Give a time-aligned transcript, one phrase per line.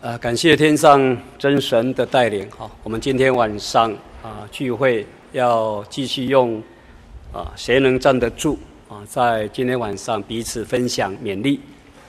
[0.00, 6.62] 呃，感谢天上真神的带领，哈，我们今天晚上啊聚会要继续用
[7.32, 8.56] 啊谁能站得住
[8.88, 11.60] 啊，在今天晚上彼此分享勉励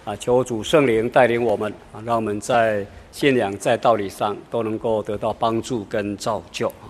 [0.05, 6.85] 啊，求主圣灵带领我们啊，让我们在信仰在道理上都能够得到帮助跟造就啊。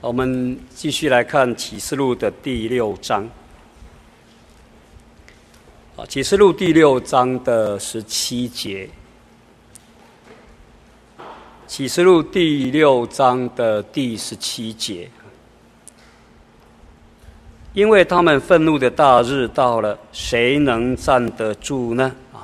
[0.00, 3.28] 我们继续来看启示录的第六章
[5.96, 8.88] 啊，启示录第六章的十七节。
[11.70, 15.08] 启示录第六章的第十七节，
[17.72, 22.12] 因为他们愤怒的大日到了，谁能站得住呢？
[22.32, 22.42] 啊，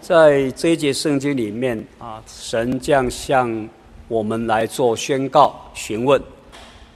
[0.00, 3.68] 在这一节圣经里面啊，神将向
[4.08, 6.18] 我们来做宣告、询问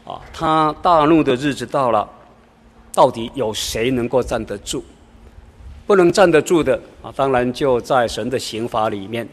[0.06, 2.09] 啊，他大怒的日子到了，
[2.90, 4.82] 到底有谁能够站得住？
[5.87, 9.29] 不能站得住的啊，当然就在神的刑罚里面。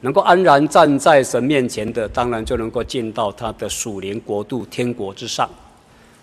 [0.00, 5.48] 能够安然站在神面前的，当然就能够进到他的属灵国度天国之上，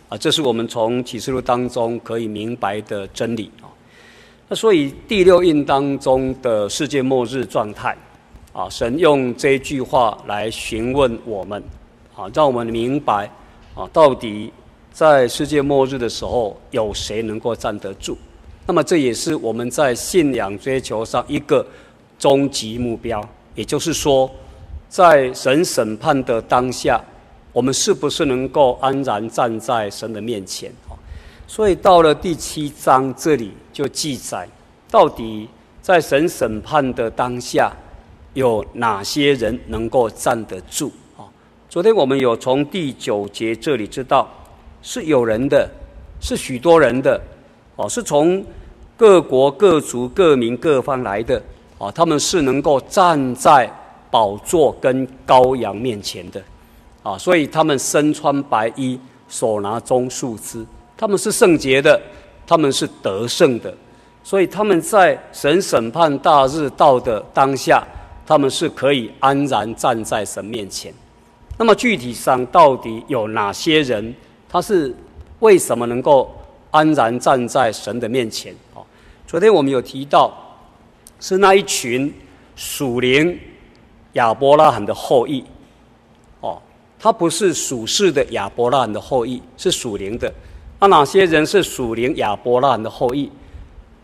[0.09, 3.67] 啊，这是我们从启示录当中可以明白的真理啊。
[4.47, 7.97] 那所以第六印当中的世界末日状态，
[8.53, 11.61] 啊，神用这句话来询问我们，
[12.15, 13.29] 啊，让我们明白，
[13.73, 14.53] 啊，到底
[14.91, 18.15] 在世界末日的时候，有谁能够站得住？
[18.67, 21.65] 那么这也是我们在信仰追求上一个
[22.19, 23.27] 终极目标。
[23.55, 24.29] 也就是说，
[24.89, 26.99] 在神审判的当下，
[27.51, 30.71] 我们是不是能够安然站在神的面前？
[31.45, 34.47] 所以到了第七章这里就记载，
[34.89, 35.47] 到底
[35.81, 37.71] 在神审判的当下，
[38.33, 40.91] 有哪些人能够站得住？
[41.15, 41.29] 啊，
[41.69, 44.27] 昨天我们有从第九节这里知道，
[44.81, 45.69] 是有人的，
[46.19, 47.21] 是许多人的，
[47.75, 48.43] 哦，是从
[48.97, 51.39] 各国各族各民各方来的。
[51.83, 53.69] 啊，他们是能够站在
[54.09, 56.41] 宝座跟羔羊面前的，
[57.01, 61.99] 啊，所以他们身穿白衣，手拿棕树枝，他们是圣洁的，
[62.47, 63.73] 他们是得胜的，
[64.23, 67.85] 所以他们在神审判大日到的当下，
[68.25, 70.93] 他们是可以安然站在神面前。
[71.57, 74.15] 那么具体上到底有哪些人？
[74.47, 74.95] 他是
[75.39, 76.33] 为什么能够
[76.71, 78.55] 安然站在神的面前？
[78.73, 78.79] 啊，
[79.27, 80.33] 昨天我们有提到。
[81.23, 82.13] 是那一群
[82.53, 83.39] 属灵
[84.11, 85.41] 亚伯拉罕的后裔，
[86.41, 86.61] 哦，
[86.99, 90.29] 他不是属世的亚伯拉罕的后裔，是属灵的。
[90.81, 93.31] 那哪些人是属灵亚伯拉罕的后裔？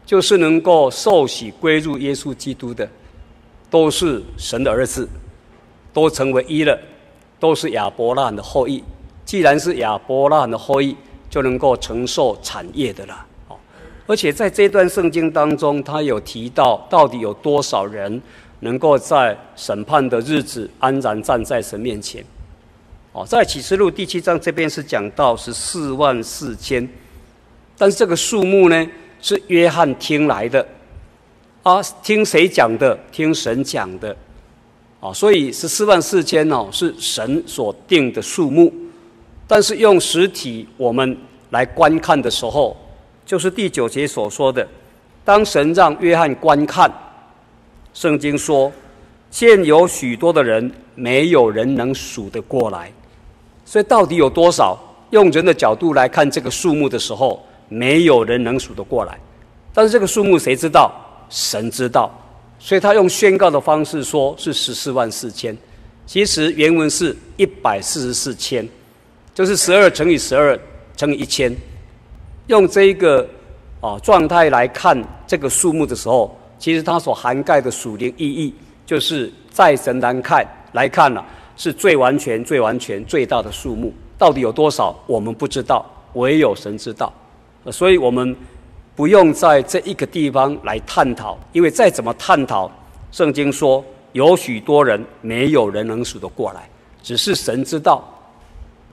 [0.06, 2.90] 就是能够受洗归入耶稣基督的，
[3.70, 5.06] 都是神的儿子，
[5.92, 6.80] 都成为一了，
[7.38, 8.82] 都是亚伯拉罕的后裔。
[9.26, 10.96] 既然是亚伯拉罕的后裔，
[11.30, 13.26] 就能够承受产业的了。
[14.10, 18.20] 而且在这段圣经当中，他有提到到底有多少人
[18.62, 22.26] 能够在审判的日子安然站在神面前？
[23.12, 26.90] 哦，在启示录第七章这边是讲到是四万四千，
[27.78, 28.88] 但是这个数目呢
[29.22, 30.68] 是约翰听来的，
[31.62, 32.98] 啊，听谁讲的？
[33.12, 34.18] 听神讲的，
[35.00, 38.74] 啊，所以十四万四千哦，是神所定的数目，
[39.46, 41.16] 但是用实体我们
[41.52, 42.76] 来观看的时候。
[43.30, 44.68] 就是第九节所说的，
[45.24, 46.92] 当神让约翰观看，
[47.94, 48.72] 圣经说，
[49.30, 52.92] 现有许多的人，没有人能数得过来。
[53.64, 54.76] 所以到底有多少？
[55.12, 59.16] 用人的角度来看这个数目的时候，没有人能数得过来。
[59.76, 60.92] 但是这个数目谁知道？
[61.30, 62.10] 神知道。
[62.58, 65.56] 所以他用宣告的方式说，是十四万四千。
[66.08, 68.68] 其实原文是一百四十四千，
[69.36, 70.60] 就是十二乘以十二
[70.98, 71.56] 乘以一千。
[72.50, 73.28] 用这一个
[73.80, 78.54] 啊状态来看这个数目的时候，其实它所涵盖的属灵意义，
[78.88, 83.94] 就是在神来看来看呢、啊，是最完全、最完全、最大的数目。
[84.18, 87.14] 到底有多少，我们不知道，唯有神知道。
[87.72, 88.36] 所以我们
[88.96, 92.70] 不用在这一个地方来探讨，因为再怎么探讨，
[93.12, 96.68] 圣经说有许多人，没有人能数得过来，
[97.04, 98.04] 只是神知道，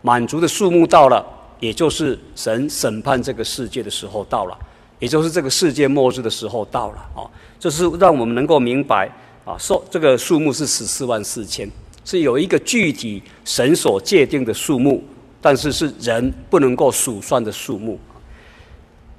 [0.02, 1.24] 满足的数目到了。
[1.58, 4.56] 也就是神审判这个世界的时候到了，
[4.98, 7.24] 也就是这个世界末日的时候到了啊！
[7.58, 9.10] 这是让我们能够明白
[9.44, 11.66] 啊，说这个数目是十四万四千，
[12.04, 15.02] 是有一个具体神所界定的数目，
[15.40, 17.98] 但是是人不能够数算的数目。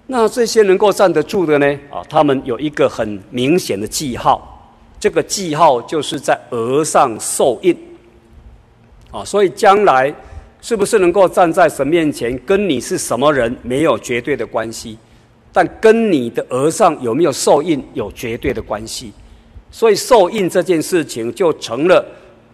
[0.06, 1.80] 那这些能够站得住的呢？
[1.90, 7.76] 啊，他们有一个很明显的记号，这个记号就是在额上受印
[9.12, 10.14] 啊，所以将来。
[10.68, 14.98] 是不是能够站在神面前，跟你是什么人没有绝对的关系，
[15.54, 19.14] 但跟你的额上有没有受印有绝对的关系。
[19.72, 22.06] 所以受印这件事情就成了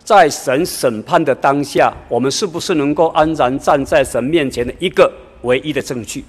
[0.04, 5.12] 在神审判的当下，我们是不是能够安然站在神面前的一个
[5.42, 6.24] 唯一的证据。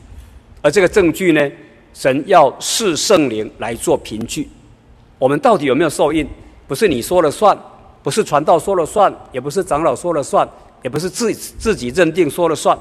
[0.62, 1.50] 而这个证据呢，
[1.92, 4.48] 神要视圣灵来做凭据。
[5.18, 6.26] 我们到底有没有受印？
[6.66, 7.54] 不是你说了算，
[8.02, 10.48] 不是传道说了算，也不是长老说了算，
[10.84, 12.78] 也不是自自己认定说了算，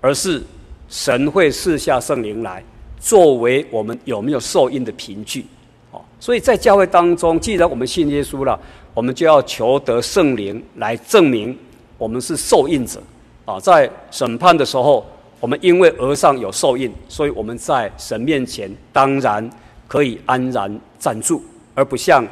[0.00, 0.40] 而是
[0.88, 2.64] 神会赐下圣灵来，
[2.98, 5.44] 作为我们有没有受印的凭据。
[5.90, 8.58] 哦，所以在教会当中，既然我们信耶稣了，
[8.94, 11.58] 我们就要求得圣灵来证明
[11.98, 13.02] 我们是受印者。
[13.44, 15.04] 啊，在审判的时候，
[15.40, 19.50] 我们因为额上有受印，所以我们在神面前当然
[19.88, 21.42] 可以安然站住。
[21.76, 22.24] 而不像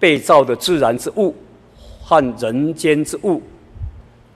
[0.00, 1.32] 被造的自然之物
[2.02, 3.40] 和人间之物，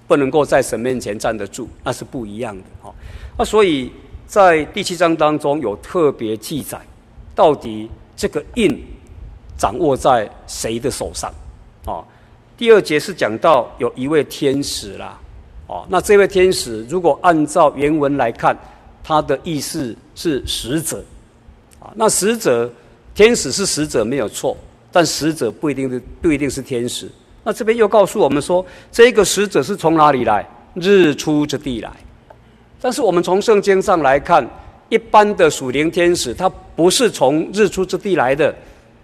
[0.06, 2.94] 不能够在神面前站得住，那是不一样的哈。
[3.38, 3.91] 那所以
[4.26, 6.81] 在第七章当中有特别记载，
[7.35, 8.82] 到底这个印
[9.58, 11.32] 掌握在谁的手上
[11.85, 12.05] 啊？
[12.56, 15.19] 第二节是讲到有一位天使啦，
[15.67, 18.56] 哦，那这位天使如果按照原文来看，
[19.03, 21.05] 他的意思是使者
[21.81, 22.70] 啊，那使者。
[23.14, 24.55] 天使是使者没有错，
[24.93, 27.11] 但使者不一定是不一定是天使。
[27.46, 30.44] 那这边又告诉我们说，这个使者是从哪里来？
[30.75, 31.88] 日出之地来。
[32.81, 34.44] 但是我们从圣经上来看，
[34.88, 38.52] 一般的属灵天使，他不是从日出之地来的，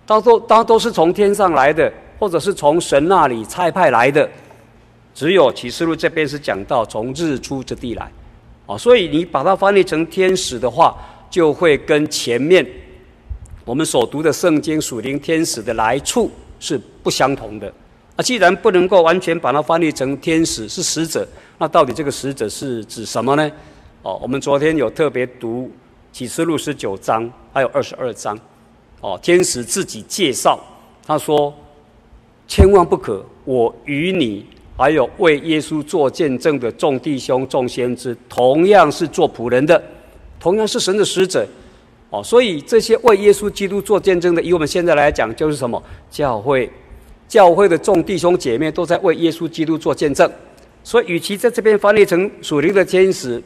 [0.04, 4.28] 他都他都是从天上来的，或者是从神那里差派来的。
[5.14, 8.10] 只有启示录这边是讲到从日出之地来，
[8.66, 10.96] 啊，所以你把它翻译成天使的话，
[11.30, 12.66] 就会跟前面。
[13.64, 16.28] 我们所读的圣经属灵天使的来处
[16.58, 17.72] 是不相同的。
[18.22, 21.26] 既然不能够完全把它翻译成天使是使者，
[21.58, 23.50] 那到底这个使者是指什么呢？
[24.02, 25.70] 哦，我们昨天有特别读
[26.12, 28.38] 启示录十九章，还有二十二章。
[29.00, 30.58] 哦，天使自己介绍，
[31.06, 31.52] 他说
[32.46, 34.46] ：“千万不可，我与你
[34.76, 39.82] 还有为耶稣做见证的众弟兄、众先知，同样是做仆人的，
[40.38, 41.46] 同样是神的使者。”
[42.10, 45.82] 哦，所以这些为耶稣基督做见证的，以我们现在来讲，就是什么？
[46.10, 46.70] 教会，
[47.32, 50.30] 教会的众弟兄姐妹都在为耶稣基督做见证。
[50.84, 53.42] 所以，与其在这边翻译成属灵的天使，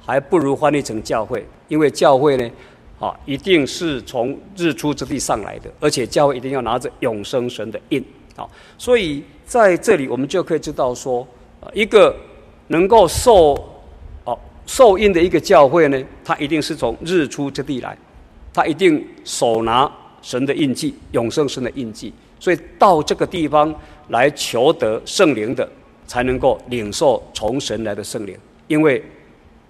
[0.00, 2.50] 还不如翻译成教会，因为教会呢，
[2.98, 8.02] 啊，一定是从日出之地上来的，而且教会一定要拿着永生神的印。
[8.36, 8.48] 啊，
[8.78, 11.28] 所以在这里我们就可以知道说，
[11.74, 12.16] 一个
[12.68, 13.52] 能够受。
[14.24, 17.94] 哦受印的一个教会呢，它一定是从日出之地来，
[18.50, 19.92] 它一定手拿
[20.22, 23.74] 神的印记，永生神的印记，所以到这个地方
[24.08, 25.68] 来求得圣灵的，
[26.06, 28.36] 才能够领受从神来的圣灵，
[28.68, 29.02] 因为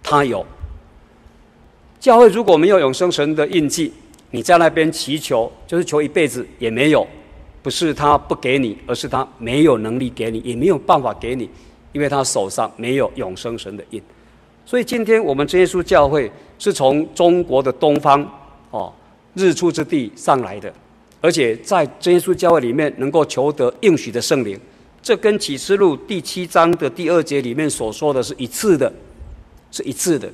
[0.03, 0.45] 他有。
[2.01, 3.93] 教会如果没有永生神的印记，
[4.31, 7.07] 你在那边祈求，就是求一辈子也没有，
[7.63, 11.49] 不是他不给你，而是他没有能力给你，也没有办法给你，
[11.93, 14.03] 因为他手上没有永生神的印。
[14.67, 18.27] 所以今天我们真耶稣教会是从中国的东方
[18.71, 18.93] 哦
[19.35, 20.71] 日出之地上来的，
[21.25, 24.61] 而且在真耶稣教会里面能够求得应许的圣灵，
[25.01, 28.93] 这跟启示录第七章的第二节里面所说的是一致的，
[29.71, 30.31] 是一致的，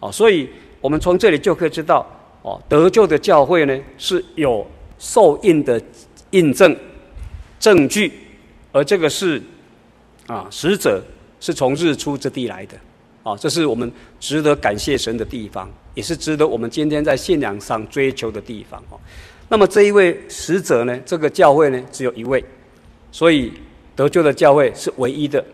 [0.00, 0.46] 哦，所以
[0.82, 2.06] 我们从这里就可以知道，
[2.42, 4.66] 哦，得救的教会呢是有
[4.98, 5.80] 受印的
[6.32, 6.76] 印证
[7.58, 8.12] 证据，
[8.70, 9.42] 而这个是
[10.26, 11.02] 啊使者
[11.40, 12.76] 是从日出之地来的。
[13.22, 13.90] 啊，这是我们
[14.20, 18.78] 值得感谢神的地方，也是值得我们今天在信仰上追求的地方。
[18.90, 19.00] 哦，
[19.48, 22.44] 那么这一位使者呢，这个教会呢，只有一位，
[23.12, 23.52] 所以
[23.94, 25.44] 得救的教会是唯一的，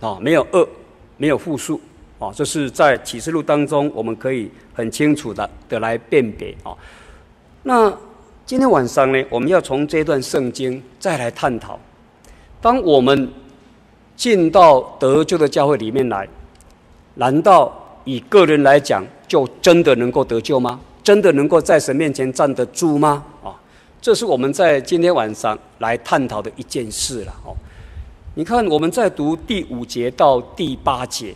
[0.00, 0.68] 啊，没有二，
[1.16, 1.80] 没有复数，
[2.18, 6.54] 啊，这是在启示录当中我们可以很清楚的的来辨别。
[6.62, 6.76] 啊，
[7.62, 7.92] 那
[8.44, 11.78] 今天晚上呢，我们要从这段圣经再来探讨，
[12.60, 13.30] 当我们
[14.16, 16.28] 进到得救的教会里面来。
[17.14, 20.80] 难道以个人来讲，就真的能够得救吗？
[21.02, 23.24] 真的能够在神面前站得住吗？
[23.42, 23.54] 啊，
[24.00, 27.34] 这是我们在今天晚上来探讨的一件事了。
[27.44, 27.56] 哦，
[28.34, 31.34] 你看我们在读第五节到第八节，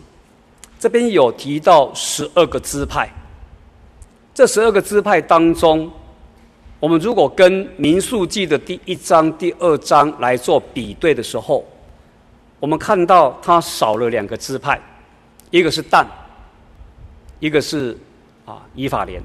[0.79, 3.09] 这边有提到十二个支派。
[4.33, 5.89] 这十二个支派当中，
[6.79, 11.65] 我们如果跟民数记的第一章、第二章来做比对的时候，
[12.59, 14.79] 我们看到它少了两个支派。
[15.51, 16.05] 一个是但，
[17.39, 17.97] 一个是
[18.45, 19.21] 啊以法莲，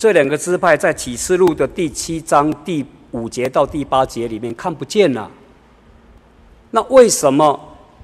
[0.00, 5.30] 这两个支派在启示录的第七章第五节到第八节里面看不见了。
[6.70, 7.60] 那为什么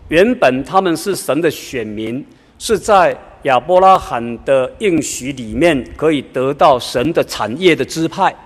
[0.09, 2.23] 原本他们是神的选民，
[2.59, 8.37] 是在亚伯拉罕的应许里面可以得到神的产业的支派，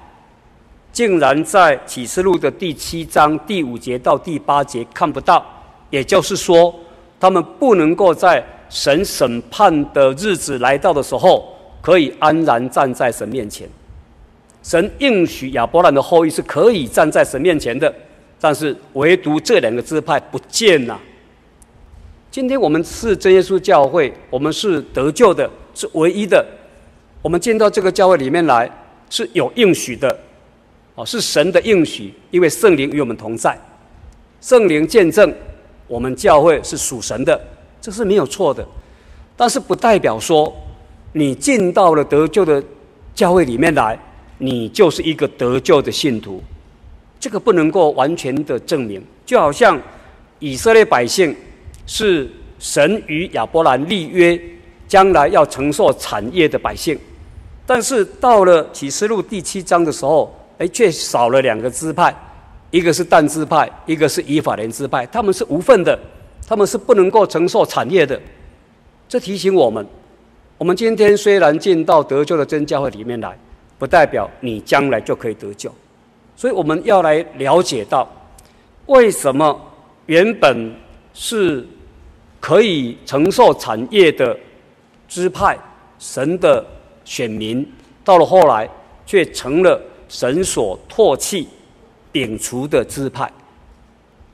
[0.92, 5.44] 竟然在启示录的第七章第五节到第八节看不到，
[5.90, 6.72] 也就是说，
[7.18, 13.68] 他们不能够在神审判的日子来到的时候，可以安然站在神面前。
[14.62, 17.92] 神应许亚伯兰的后裔是可以站在神面前的，
[18.38, 21.00] 但是唯独这两个支派不见了。
[22.30, 26.46] 今天我们是真耶稣教会，我们是得救的，是唯一的。
[27.22, 28.70] 我们进到这个教会里面来
[29.08, 30.18] 是有应许的，
[30.94, 33.58] 哦，是神的应许，因为圣灵与我们同在，
[34.40, 35.34] 圣灵见证
[35.88, 37.40] 我们教会是属神的，
[37.80, 38.64] 这是没有错的。
[39.36, 40.54] 但是不代表说
[41.12, 42.62] 你进到了得救的
[43.14, 43.98] 教会里面来，
[44.38, 46.42] 你就是一个得救的信徒，
[47.18, 49.02] 这个不能够完全的证明。
[49.24, 49.80] 就好像
[50.38, 51.34] 以色列百姓。
[51.86, 54.40] 是神与亚伯兰立约，
[54.86, 56.96] 将来要承受产业的百姓，
[57.66, 62.14] 但是到了启示录第七章的时候，哎，却少了两个支派，
[62.70, 65.98] 一个是但支派，一个是以法莲支派，他们是无份的，
[66.46, 68.20] 他们是不能够承受产业的。
[69.08, 69.84] 这提醒我们，
[70.60, 73.34] 我们今天虽然进到得救的真教会里面来，
[73.78, 75.74] 不代表你将来就可以得救，
[76.36, 78.06] 所以我们要来了解到，
[78.84, 79.58] 为什么
[80.06, 80.74] 原本
[81.14, 81.66] 是。
[82.42, 84.34] 可以承受产业的
[85.06, 85.58] 支派，
[85.98, 86.64] 神的
[87.04, 87.70] 选民，
[88.02, 88.66] 到了后来
[89.04, 91.46] 却成了神所唾弃、
[92.10, 93.30] 摒除的支派。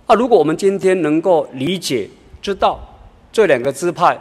[0.06, 2.08] 啊，如果我们今天能够理解、
[2.40, 2.78] 知道
[3.32, 4.16] 这两个支派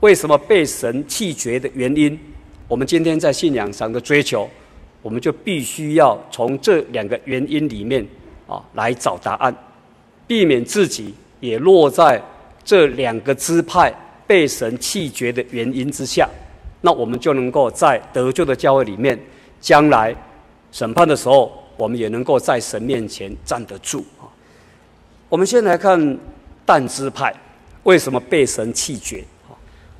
[0.00, 2.18] 为什么被神弃绝的原因，
[2.66, 4.48] 我们今天在信仰上的追求，
[5.02, 8.06] 我们就必须要从这两个原因里面
[8.46, 9.54] 啊来找答案，
[10.26, 12.22] 避免自己也落在。
[12.64, 13.90] 这两个支派
[14.26, 16.28] 被神弃绝的原因之下，
[16.82, 19.18] 那我们就能够在得救的教会里面，
[19.58, 20.14] 将来
[20.70, 24.28] 审判的时候，我们也能够在神面前站得住啊。
[25.30, 26.18] 我们先来看
[26.66, 27.34] 但支派
[27.84, 29.24] 为什么被神弃绝？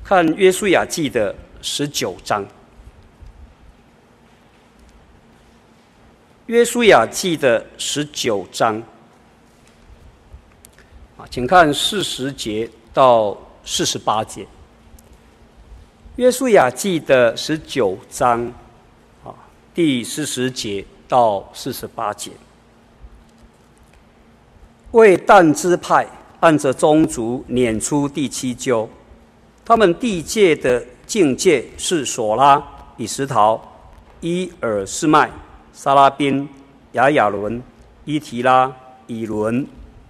[0.09, 2.43] 看约书亚记的十九章，
[6.47, 8.81] 约书亚记的十九章。
[11.15, 14.41] 啊，请看四十节到四十八节，
[16.15, 18.51] 《约书亚记》的十九章，
[19.23, 19.29] 啊，
[19.75, 22.31] 第四十节到四十八节，
[24.89, 26.07] 为但支派
[26.39, 28.89] 按着宗族撵出第七阄，
[29.69, 32.59] 他们地界的境界是索拉、
[32.97, 33.61] 以实陶、
[34.19, 35.29] 伊珥示麦、
[35.71, 36.49] 沙拉宾、
[36.93, 37.61] 亚雅仑、
[38.03, 39.67] 伊提拉、以伦。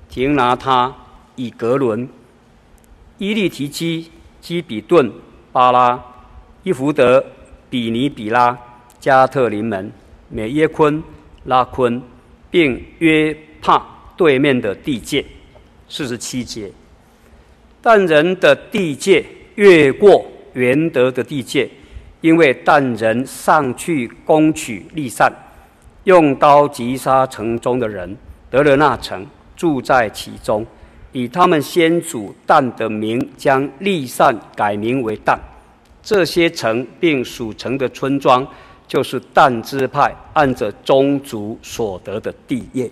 [0.08, 0.96] 廷拿他、
[1.36, 2.08] 以格伦、
[3.18, 5.12] 伊利提基、基比顿、
[5.52, 6.02] 巴拉、
[6.64, 7.22] 伊福德、
[7.70, 8.58] 比尼比拉、
[8.98, 9.92] 加特林门、
[10.30, 11.04] 美耶昆、
[11.44, 12.02] 拉昆，
[12.50, 13.86] 并约帕
[14.16, 15.26] 对面的地界，
[15.90, 16.72] 四十七节。
[17.82, 19.26] 但人的地界
[19.60, 21.70] 越过原德的地界，
[22.22, 25.30] 因为但人上去攻取利善，
[26.06, 28.16] 用刀击杀城中的人，
[28.50, 29.28] 得了那城。
[29.58, 30.66] 住在其中，
[31.12, 35.38] 以他们先祖但的名，将利善改名为但。
[36.02, 38.48] 这些城并属城的村庄，
[38.88, 42.90] 就是但支派按着宗族所得的地业。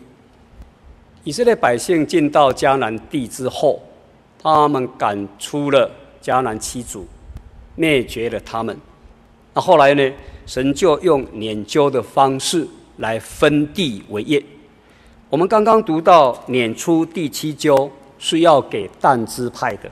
[1.23, 3.81] 以色列百姓进到迦南地之后，
[4.37, 5.89] 他们赶出了
[6.21, 7.07] 迦南七族，
[7.75, 8.77] 灭绝了他们。
[9.53, 10.13] 那后来呢？
[10.45, 12.65] 神就用撵阄的方式
[12.99, 14.41] 来分地为业。
[15.29, 19.91] 我们刚刚读到撵出第七阄是要给但支派的。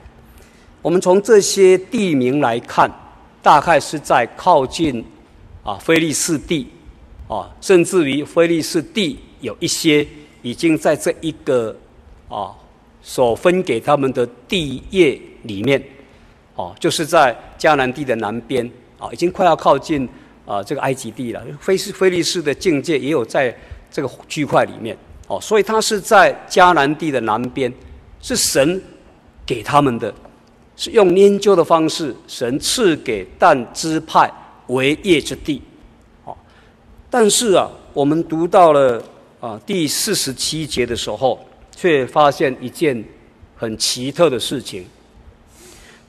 [0.80, 2.90] 我们从这些地名来看，
[3.42, 5.04] 大概是在靠近
[5.62, 6.68] 啊非利士地
[7.28, 10.08] 啊，甚至于非利士地有一些
[10.40, 11.76] 已经在这一个
[12.30, 12.50] 啊
[13.02, 15.82] 所分给他们的地业里面，
[16.56, 20.08] 哦，就是在迦南地的南边啊，已经快要靠近
[20.44, 21.42] 啊这个埃及地了。
[21.60, 23.54] 菲斯、菲利士的境界也有在
[23.90, 24.96] 这个区块里面。
[25.28, 27.72] 哦，所以他是在迦南地的南边，
[28.22, 28.80] 是神
[29.44, 30.14] 给他们的，
[30.76, 34.32] 是用拈阄的方式，神赐给但支派
[34.68, 35.60] 为业之地。
[36.24, 36.34] 哦，
[37.10, 39.02] 但是啊，我们读到了
[39.40, 41.38] 啊第四十七节的时候，
[41.74, 43.04] 却发现一件
[43.56, 44.86] 很奇特的事情。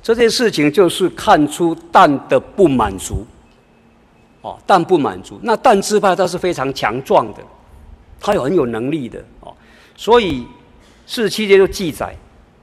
[0.07, 3.27] 这件事情就是看出蛋的不满足。
[4.41, 7.43] 哦，蛋不满足，那蛋支派他是非常强壮的。
[8.17, 9.53] 他有很有能力的哦，
[9.97, 10.47] 所以
[11.05, 12.15] 四十七节就记载，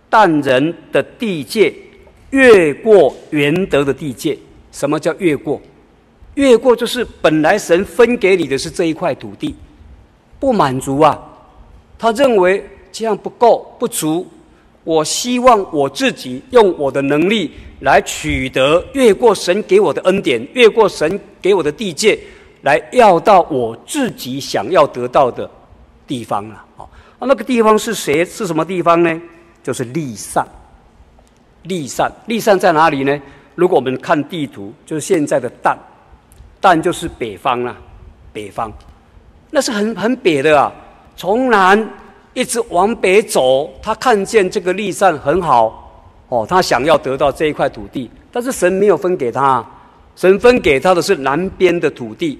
[0.09, 1.75] 但人的地界
[2.31, 4.39] 越过原德的地界。
[4.73, 5.61] 什么叫越过？
[6.37, 9.55] 越过就是本来神分给你的是这一块土地，
[10.41, 11.23] 不满足啊，
[11.99, 14.27] 他认为这样不够不足。
[14.85, 17.51] 我希望我自己用我的能力
[17.81, 22.19] 来取得越过神给我的恩典，越过神给我的地界，
[22.61, 25.51] 来要到我自己想要得到的
[26.07, 26.65] 地方了。
[26.77, 26.85] 啊，
[27.21, 28.23] 那个地方是谁？
[28.25, 29.21] 是什么地方呢？
[29.63, 30.47] 就是利善。
[31.63, 33.21] 利善，利善在哪里呢？
[33.55, 35.79] 如果我们看地图，就是现在的但，
[36.61, 37.75] 但就是北方了，
[38.35, 38.71] 北方，
[39.51, 40.71] 那是很很北的啊，
[41.17, 41.89] 从南。
[42.35, 49.65] 一直往北走，他看见这个利善很好，哦，他想要得到这一块土地，但是神没有分给他，
[50.17, 52.39] 神分给他的是南边的土地，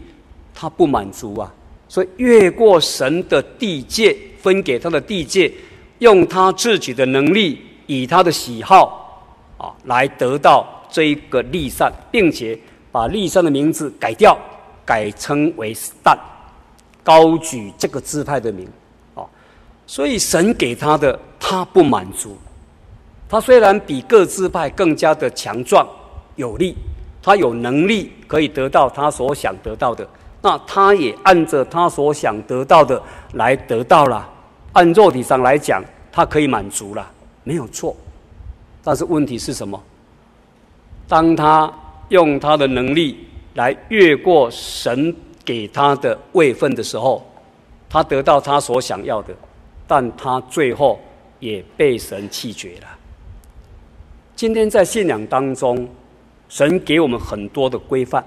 [0.53, 1.53] 他不满足啊，
[1.89, 5.51] 所以越过神的地界，分给他的地界，
[6.01, 12.59] 用他自己的能力，以他的喜好啊，来得到这一个利善，并且
[12.91, 14.37] 把利善的名字改掉，
[14.85, 15.73] 改称为
[16.03, 16.19] 但，
[17.05, 18.69] 高举这个支派的名。
[19.87, 22.37] 所以神给他的，他不满足。
[23.29, 25.87] 他虽然比各支派更加的强壮
[26.37, 26.77] 有力，
[27.23, 30.07] 他有能力可以得到他所想得到的，
[30.43, 34.29] 那他也按着他所想得到的来得到了。
[34.73, 37.11] 按肉体上来讲，他可以满足了，
[37.43, 37.97] 没有错。
[38.83, 39.83] 但是问题是什么？
[41.09, 41.73] 当他
[42.09, 45.15] 用他的能力来越过神
[45.45, 47.27] 给他的位分的时候，
[47.89, 49.35] 他得到他所想要的。
[49.87, 50.99] 但他最后
[51.41, 52.89] 也被神弃绝了。
[54.35, 55.89] 今天在信仰当中，
[56.49, 58.25] 神给我们很多的规范，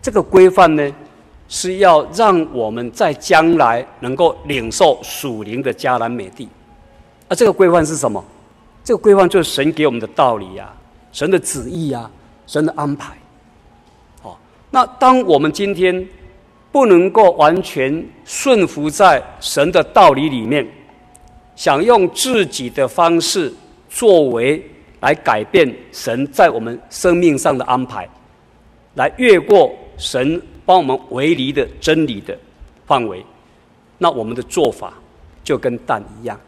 [0.00, 0.94] 这个规范呢，
[1.48, 6.48] 是要让我们在将来能够领受属灵的迦南美地。
[7.28, 8.24] 而这个规范是什么？
[8.84, 10.72] 这个规范就是神给我们的道理呀，
[11.12, 12.10] 神的旨意呀，
[12.46, 13.14] 神的安排。
[14.22, 14.36] 哦，
[14.70, 16.08] 那当我们今天。
[16.72, 20.66] 不能够完全顺服在神的道理里面，
[21.54, 23.52] 想用自己的方式
[23.90, 24.64] 作为
[25.00, 28.08] 来改变神在我们生命上的安排，
[28.94, 32.34] 来越过神帮我们围篱的真理的
[32.86, 33.22] 范围，
[33.98, 34.94] 那我们的做法
[35.44, 36.40] 就跟蛋一样。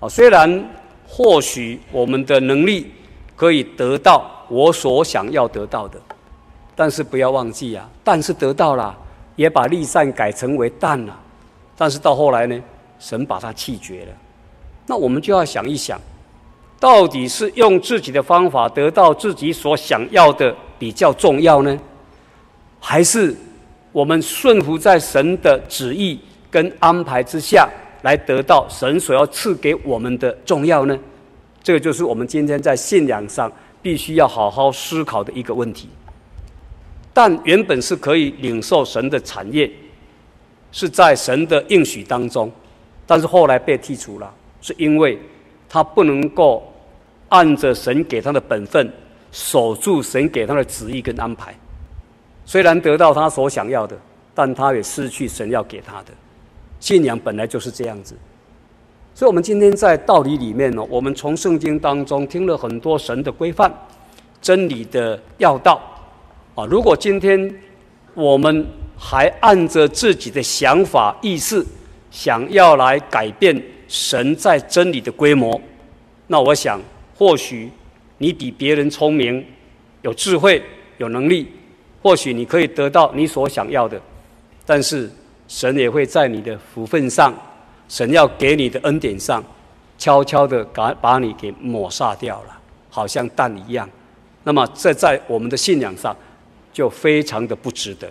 [0.00, 0.68] 啊，虽然
[1.06, 2.92] 或许我们的能力
[3.36, 6.00] 可以得到我所想要得到的，
[6.74, 8.98] 但是不要忘记啊，但是得到了。
[9.38, 11.16] 也把利善改成为淡了，
[11.76, 12.60] 但是到后来呢，
[12.98, 14.08] 神把他弃绝了。
[14.84, 15.96] 那我们就要想一想，
[16.80, 21.78] 到底是用自己的方法得到自己所想要的比较重要呢，
[22.80, 23.32] 还是
[23.92, 26.18] 我们顺服在神的旨意
[26.50, 27.68] 跟安排之下
[28.02, 30.98] 来得到神所要赐给我们的重要呢？
[31.62, 35.88] 这个就是我们今天在信仰上必须要好好思考的一个问题。
[37.18, 39.68] 但原本是可以领受神的产业，
[40.70, 42.48] 是在神的应许当中，
[43.08, 45.18] 但是后来被剔除了，是因为
[45.68, 46.72] 他不能够
[47.30, 48.88] 按着神给他的本分，
[49.32, 51.52] 守住神给他的旨意跟安排。
[52.46, 53.98] 虽然得到他所想要的，
[54.32, 56.12] 但他也失去神要给他的。
[56.78, 58.14] 信仰本来就是这样子，
[59.12, 63.76] 所以我们今天在道理里面呢，我们从圣经当中听了很多神的规范、
[64.40, 65.80] 真理的要道。
[66.58, 67.54] 啊，如果今天
[68.14, 68.66] 我们
[68.98, 71.64] 还按着自己的想法、意识，
[72.10, 75.60] 想要来改变神在真理的规模，
[76.26, 76.80] 那我想，
[77.16, 77.70] 或许
[78.16, 79.46] 你比别人聪明、
[80.02, 80.60] 有智慧、
[80.96, 81.46] 有能力，
[82.02, 84.00] 或许你可以得到你所想要的，
[84.66, 85.08] 但是
[85.46, 87.32] 神也会在你的福分上，
[87.88, 89.40] 神要给你的恩典上，
[89.96, 92.58] 悄悄的把把你给抹杀掉了，
[92.90, 93.88] 好像蛋一样。
[94.42, 96.16] 那么这在我们的信仰上。
[96.78, 98.08] 就非常的不值得，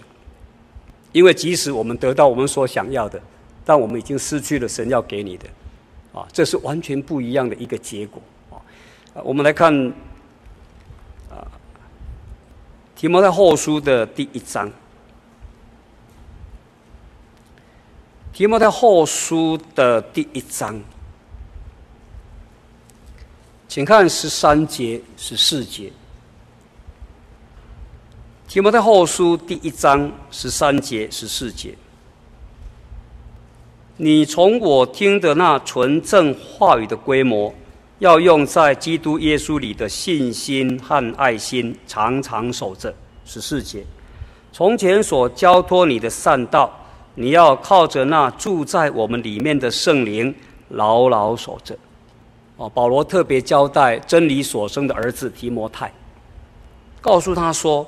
[1.13, 3.17] 因为即使我们得到我们所想要的，
[3.63, 5.47] 但我们已经失去了神要给你的，
[6.11, 8.59] 啊，这是完全不一样的一个结果啊。
[9.23, 9.73] 我们来看
[11.29, 11.47] 啊，
[12.93, 14.69] 提摩太后书的第一章，
[18.33, 20.77] 提摩太后书的第一章，
[23.69, 25.89] 请看十三节、十四节。
[28.47, 31.75] 提摩太后书第一章十三节、十四节，
[33.97, 37.53] 你从我听的那纯正话语的规模，
[37.99, 42.95] 要用在基督耶稣里的信心和爱心，常常守着。
[43.25, 43.83] 十四节，
[44.53, 46.73] 从前所交托你的善道，
[47.15, 50.33] 你要靠着那住在我们里面的圣灵，
[50.69, 51.77] 牢牢守着。
[52.55, 55.91] 哦，保罗特别交代真理所生的儿子提摩太，
[57.01, 57.85] 告诉他说。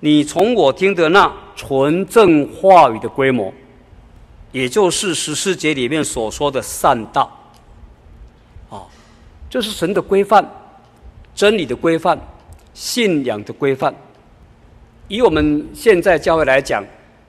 [0.00, 3.52] 你从我听的那纯正话语的规模，
[4.50, 7.30] 也就是十四节里面所说的善道。
[8.70, 8.82] 啊，
[9.50, 10.48] 这是神的规范，
[11.34, 12.18] 真理的规范，
[12.72, 13.94] 信仰的规范。
[15.08, 16.82] 以我们现在教会来讲，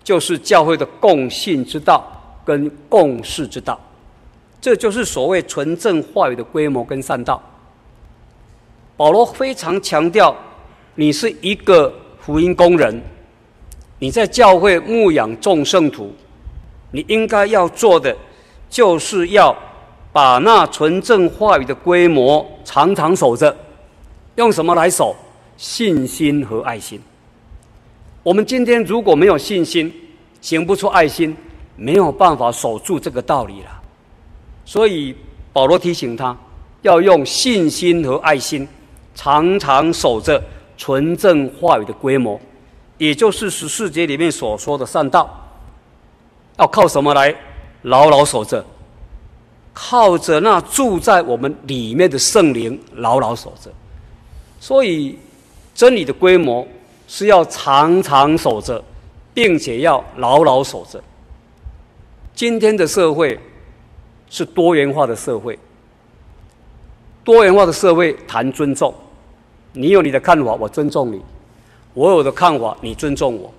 [0.03, 2.05] 就是教会的共信之道
[2.45, 3.79] 跟共事之道，
[4.61, 7.41] 这就是所谓纯正话语的规模跟善道。
[8.95, 10.33] 保罗非常强调，
[10.95, 11.91] 你是一个
[12.23, 13.01] 福音工人，
[13.97, 16.13] 你在教会牧养众圣徒，
[16.91, 18.15] 你应该要做的，
[18.69, 19.55] 就是要
[20.13, 23.55] 把那纯正话语的规模常常守着。
[24.35, 25.15] 用什么来守？
[25.57, 27.01] 信心和爱心。
[28.23, 29.91] 我们今天如果没有信心，
[30.41, 31.35] 行不出爱心，
[31.75, 33.81] 没有办法守住这个道理了。
[34.63, 35.15] 所以
[35.51, 36.37] 保罗提醒他，
[36.83, 38.67] 要用信心和爱心，
[39.15, 40.41] 常常守着
[40.81, 42.41] 纯正话语的规模，
[42.97, 45.29] 也就是十四节里面所说的善道。
[46.57, 47.35] 要靠什么来
[47.83, 48.65] 牢牢守着？
[49.73, 53.71] 靠着那住在我们里面的圣灵牢牢守着。
[54.59, 55.19] 所以
[55.75, 56.67] 真理的规模。
[57.07, 58.81] 是要常常守着，
[59.33, 61.03] 并且要牢牢守着。
[62.33, 63.37] 今天的社会
[64.29, 65.59] 是多元化的社会，
[67.25, 68.95] 多元化的社会谈尊重，
[69.73, 71.19] 你有你的看法，我尊重你；
[71.93, 73.53] 我有的看法，你尊重我，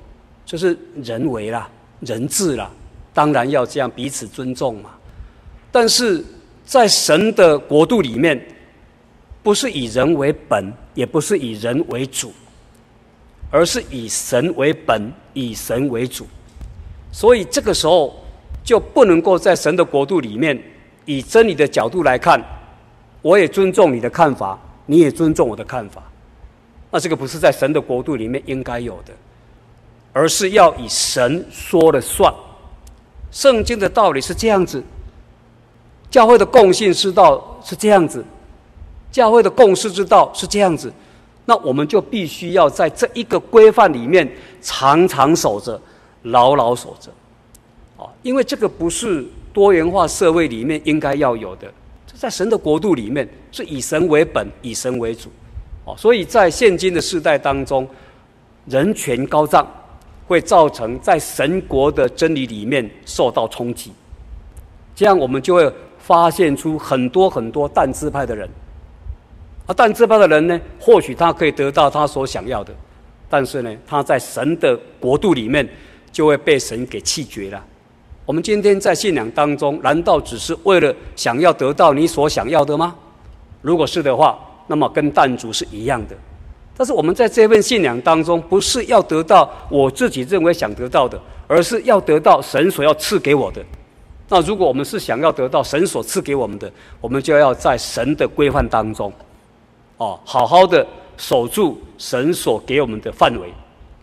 [0.45, 1.69] 这是人为啦，
[2.01, 2.71] 人治啦，
[3.13, 4.91] 当然要这样彼此尊重嘛。
[5.71, 6.25] 但是
[6.65, 8.41] 在神的国度里面，
[9.43, 12.33] 不是以人为本，也不是以人为主。
[13.55, 16.27] 而是以神为本，以神为主，
[17.13, 18.19] 所以这个时候
[18.65, 20.59] 就不能够在神的国度里面，
[21.05, 22.43] 以真理的角度来看，
[23.21, 26.03] 我也尊重你的看法，你也尊重我的看法，
[26.91, 29.13] 那这个不是在神的国度里面应该有的，
[30.13, 32.33] 而是要以神说了算。
[33.31, 34.83] 圣经的道理是这样子，
[36.11, 38.23] 教会的共信之道是这样子，
[39.11, 40.93] 教会的共事之道是这样子。
[41.45, 45.81] 那我们就必须要在这一个规范里面常常守着，
[46.23, 47.11] 牢牢守着，
[47.97, 51.73] 啊，因为这个不是多元化社会里面应该要有的，
[52.15, 55.29] 在神的国度里面是以神为本，以神为主，
[55.85, 57.89] 哦，所以在现今的世代当中，
[58.67, 59.67] 人权高涨，
[60.27, 63.93] 会造成在神国的真理里面受到冲击，
[64.95, 68.49] 这样我们就会发现出很多很多但支派的人。
[69.67, 72.73] 啊，但支派的人呢，或许他可以得到他所想要的，
[73.29, 75.69] 但是呢，他在神的国度里面
[76.11, 77.65] 就会被神给弃绝了。
[78.25, 82.95] 我们今天在信仰当中，难道只是为了想要得到你所想要的吗？
[83.61, 86.17] 如果是的话，那么跟弹珠是一样的。
[86.77, 93.63] 但是我们在这份信仰当中，不是要得到我自己认为想得到的，而是要得到神所要赐给我的。
[94.29, 99.13] 那如果我们是想要得到神所赐给我们的，我们就要在神的规范当中。
[99.99, 103.53] 哦，好好的守住神所给我们的范围，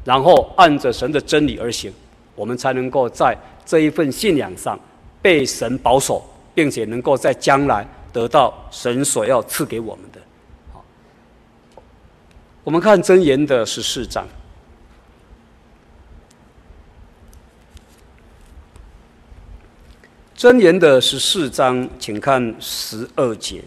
[0.06, 1.92] 然后按着神的真理而行，
[2.40, 4.80] 我们才能够在这一份信仰上
[5.22, 6.24] 被神保守，
[6.56, 10.22] 并且能够在将来得到神所要赐给我们的。
[10.72, 10.82] 好，
[12.64, 14.26] 我们看箴言的十四章，
[20.38, 23.62] 箴言的十四章，请看十二节。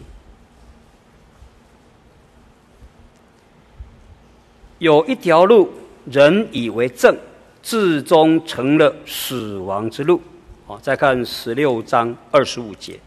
[4.78, 5.70] 有一条路，
[6.06, 7.14] 人以为正，
[7.62, 10.20] 至终成了死亡之路。
[10.66, 12.98] 好，再看十六章二十五节。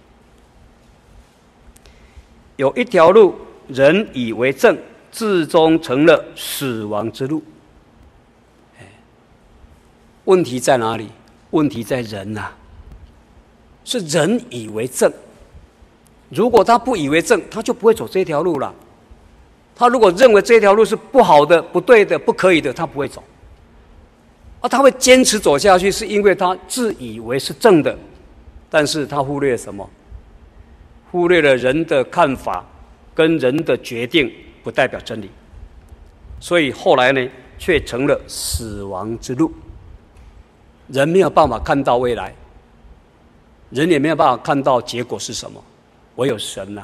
[2.55, 3.35] 有一条路，
[3.67, 4.77] 人以为正，
[5.11, 7.43] 至终成了死亡之路。
[10.23, 11.09] 问题在哪里？
[11.51, 12.51] 问题在人呐、
[13.83, 15.11] 是人以为正。
[16.29, 18.73] 如果他不以为正，他就不会走这条路了。
[19.75, 23.23] 他如果认为这条路是不好的、不对的、不可以的，他不会走。
[24.65, 27.95] 而他会坚持走下去，是因为他自以为是正的，
[28.67, 29.87] 但是他忽略什么？
[31.11, 32.65] 忽略了人的看法
[33.13, 34.31] 跟人的决定
[34.63, 35.29] 不代表真理，
[36.39, 39.53] 所以后来呢，却成了死亡之路。
[40.87, 42.33] 人没有办法看到未来，
[43.69, 45.63] 人也没有办法看到结果是什么，
[46.15, 46.83] 唯有神呐、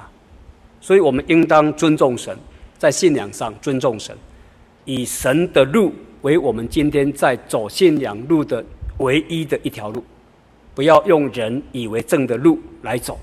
[0.80, 2.38] 所以我们应当尊重神。
[2.78, 4.16] 在信仰上尊重神，
[4.86, 8.64] 以神的路为我们今天在走信仰路的
[8.98, 10.04] 唯一的一条路，
[10.76, 13.20] 不要用人以为正的路来走，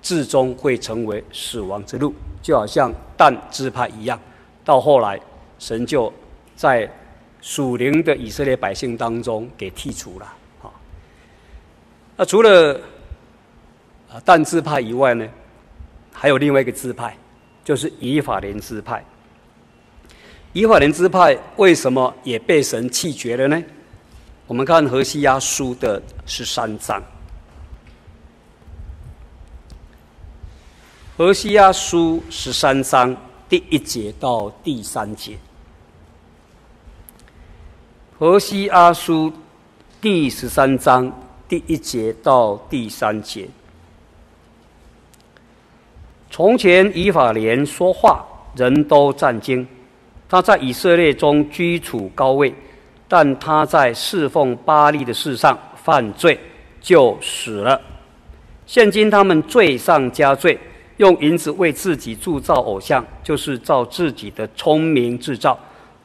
[0.00, 2.14] 至终会成为死亡之路。
[2.42, 4.18] 就好像但支派一样，
[4.64, 5.20] 到后来
[5.58, 6.10] 神就
[6.56, 6.90] 在
[7.42, 10.34] 属灵的以色列百姓当中给剔除了。
[12.16, 12.80] 那除了
[14.10, 15.28] 啊但支派以外呢，
[16.12, 17.14] 还有另外一个支派，
[17.62, 19.04] 就是以法莲支派。
[20.52, 23.62] 以法莲支派为什么也被神弃绝了呢？
[24.48, 27.00] 我们看何西阿书的十三章。
[31.16, 33.16] 何西阿书十三章
[33.48, 35.38] 第一节到第三节。
[38.18, 39.32] 何西阿书
[40.00, 41.12] 第十三章
[41.48, 43.48] 第一节到第三节。
[46.28, 49.64] 从前以法莲说话，人都战惊。
[50.30, 52.54] 他在以色列中居处高位，
[53.08, 56.38] 但他在侍奉巴力的事上犯罪，
[56.80, 57.80] 就死了。
[58.64, 60.56] 现今他们罪上加罪，
[60.98, 65.58] 用银子为自己铸造偶像，就是照自己的聪明制造，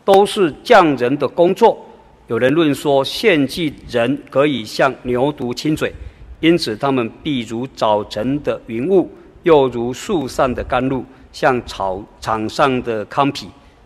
[0.04, 1.78] 都是匠人的工作。
[2.26, 5.94] 有人论说，献祭人可以像牛犊亲嘴，
[6.40, 9.08] 因此他们必如早晨的云雾，
[9.44, 13.46] 又如树上的甘露，像草场上的糠秕。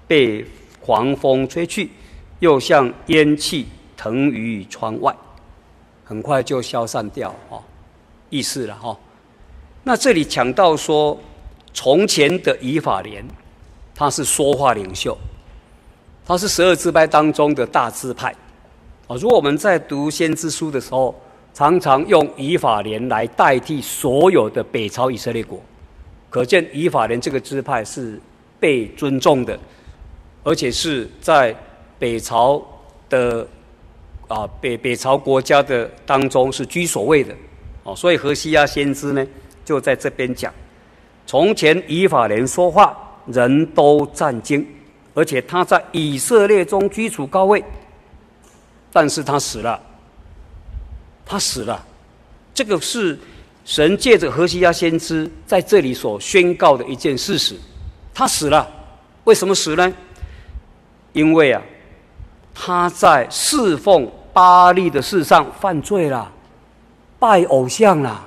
[0.10, 0.44] 被
[0.82, 1.88] 狂风吹去，
[2.40, 5.16] 又像烟气腾于窗外，
[6.04, 7.62] 很快就消散掉哦，
[8.32, 8.98] 意思了哈。
[9.84, 11.16] 那这里讲到说，
[11.76, 13.24] 从前的以法莲，
[13.94, 15.16] 他是说话领袖，
[16.26, 18.34] 他是十二支派当中的大支派。
[19.08, 21.14] 啊，如果我们在读先知书的时候，
[21.54, 25.62] 常常用以法莲来代替所有的北朝以色列国，
[26.32, 28.20] 可见以法莲这个支派是
[28.60, 29.60] 被尊重的。
[30.50, 31.56] 而且是在
[32.00, 32.60] 北朝
[33.08, 33.48] 的
[34.28, 37.36] 啊北北朝国家的当中是居首位的，
[37.84, 39.24] 哦，所以何西阿先知呢
[39.64, 40.52] 就在这边讲：
[41.28, 44.66] 从前以法莲说话，人都战惊，
[45.14, 47.64] 而且他在以色列中居处高位，
[48.92, 49.80] 但是他死了，
[51.24, 51.86] 他死了，
[52.56, 53.20] 这个是
[53.66, 57.56] 神借着何西阿先知在这里所宣告的一件事实，
[58.16, 58.68] 他死了，
[59.26, 59.94] 为什么死呢？
[61.14, 61.62] 因为啊，
[62.54, 66.32] 他在侍奉巴力的事上犯罪了，
[67.18, 68.26] 拜偶像了。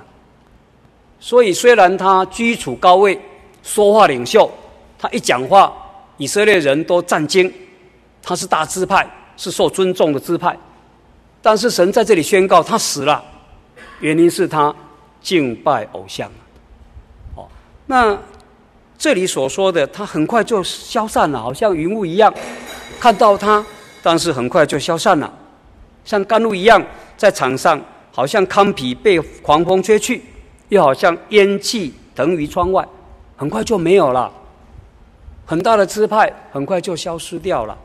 [1.20, 3.20] 所以虽然他居处高位，
[3.62, 4.50] 说话领袖，
[4.98, 5.72] 他一讲话，
[6.16, 7.52] 以色列人都战惊。
[8.20, 10.56] 他是大支派，是受尊重的支派，
[11.40, 13.22] 但是神在这里宣告他死了，
[14.00, 14.74] 原因是他
[15.20, 16.30] 敬拜偶像。
[17.34, 17.48] 哦，
[17.86, 18.16] 那
[18.96, 22.32] 这里所说的，他很快就消散了，好像云雾一样。
[23.02, 23.66] 看到他，
[24.00, 25.28] 但是很快就消散了，
[26.04, 26.80] 像甘露一样
[27.16, 30.22] 在场上，好像糠皮被狂风吹去，
[30.68, 32.86] 又好像烟气腾于窗外，
[33.36, 34.32] 很快就没有了。
[35.44, 37.76] 很大的支派很快就消失掉了，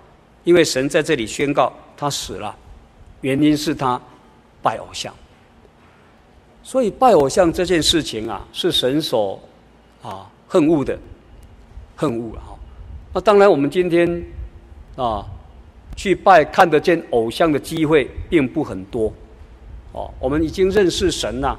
[0.43, 2.56] 因为神在这里宣告他死了，
[3.21, 3.99] 原因是他
[4.62, 5.12] 拜偶像。
[6.62, 9.41] 所以拜偶像这件事情啊，是神所
[10.03, 10.95] 啊恨恶的，
[11.95, 12.53] 恨恶啊。
[13.13, 14.23] 那当然，我们今天。
[14.98, 15.24] 啊，
[15.96, 19.14] 去拜看得见偶像的机会并不很多，
[19.92, 21.58] 哦，我们已经认识神了，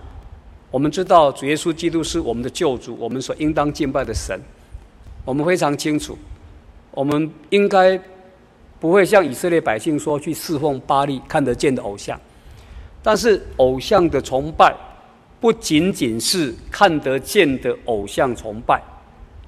[0.72, 4.37] 我们知道主耶稣基督是我们的救主，我们所应当敬拜的神，
[5.24, 6.18] 我们非常清楚，
[6.90, 7.98] 我们应该
[8.81, 12.20] 不会像以色列百姓说去侍奉巴力看得见的偶像，
[13.05, 14.74] 但是偶像的崇拜
[15.40, 18.83] 不仅仅是看得见的偶像崇拜，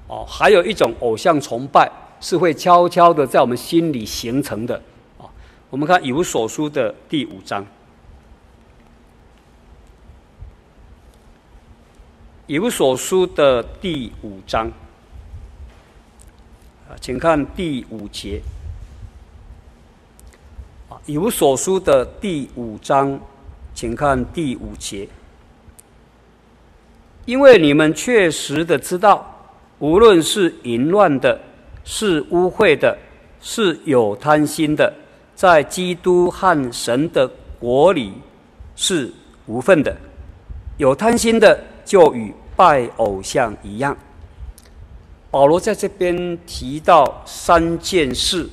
[0.07, 1.91] 哦，还有一种偶像崇拜。
[2.21, 4.79] 是会悄悄的在我们心里形成的
[5.17, 5.25] 啊！
[5.71, 7.65] 我们看以弗所书的第五章，
[12.45, 14.67] 以弗所书的第五章
[16.87, 18.39] 啊，请看第五节
[20.89, 23.19] 啊，以弗所书的第五章，
[23.73, 25.09] 请看第五节，
[27.25, 31.41] 因为你们确实的知道，无论是淫乱的。
[31.83, 32.97] 是污秽的，
[33.41, 34.93] 是有贪心的，
[35.35, 37.27] 在基督和神的
[37.59, 38.13] 国里
[38.75, 39.11] 是
[39.47, 39.95] 无份的。
[40.77, 43.95] 有贪心的，就与拜偶像一样。
[45.29, 48.49] 保罗在这边提到三件事，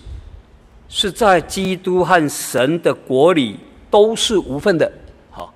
[0.89, 3.59] 是在基督和神的国里
[3.91, 4.91] 都是无份的。
[5.31, 5.53] 好，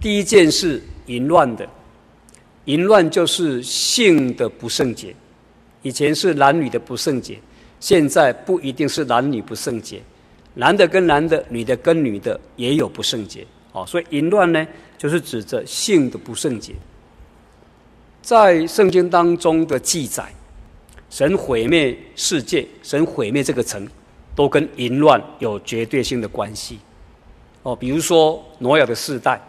[0.00, 1.66] 第一件事，淫乱的，
[2.66, 5.14] 淫乱就是性的不圣洁。
[5.82, 7.38] 以前是男女的不圣洁，
[7.80, 10.02] 现在不一定是男女不圣洁，
[10.54, 13.46] 男的跟男的，女的跟女的也有不圣洁。
[13.72, 16.74] 哦，所以淫乱呢，就是指着性的不圣洁。
[18.22, 20.32] 在圣经当中的记载，
[21.10, 23.86] 神毁灭世界，神毁灭这个城，
[24.34, 26.78] 都跟淫乱有绝对性的关系。
[27.62, 29.40] 哦，比如说挪亚的世代，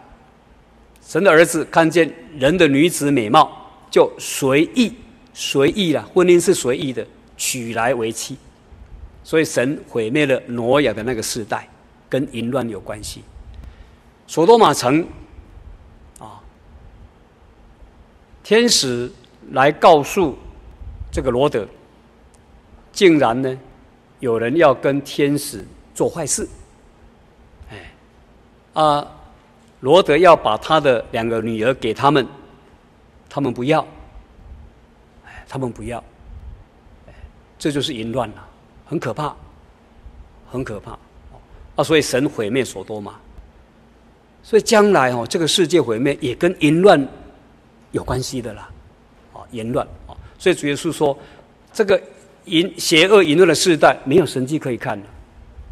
[1.04, 3.50] 神的儿子看见人的女子美貌，
[3.90, 4.94] 就随意
[5.40, 8.36] 随意了，婚姻是随意的，娶来为妻。
[9.24, 11.66] 所以神毁灭了挪亚的那个世代，
[12.10, 13.22] 跟淫乱有关系。
[14.26, 15.02] 所多玛城
[16.18, 16.42] 啊，
[18.42, 19.10] 天使
[19.52, 20.36] 来告诉
[21.10, 21.66] 这个罗德，
[22.92, 23.58] 竟然呢，
[24.18, 26.46] 有人要跟天使做坏事。
[27.70, 27.94] 哎，
[28.74, 29.10] 啊，
[29.80, 32.26] 罗德要把他的两个女儿给他们，
[33.26, 33.86] 他们不要。
[35.50, 36.02] 他们不要。
[37.58, 38.46] 这就是淫乱了。
[38.86, 39.36] 很可怕，
[40.50, 40.98] 很可怕，
[41.76, 41.84] 啊！
[41.84, 43.20] 所以神毁灭所多嘛，
[44.42, 47.06] 所以将来哦，这个世界毁灭也跟淫乱
[47.92, 48.68] 有关系的啦，
[49.32, 50.16] 啊，淫乱啊！
[50.40, 51.16] 所以主耶稣说，
[51.72, 52.02] 这个
[52.46, 55.06] 淫邪恶淫乱的世代没有神迹可以看了，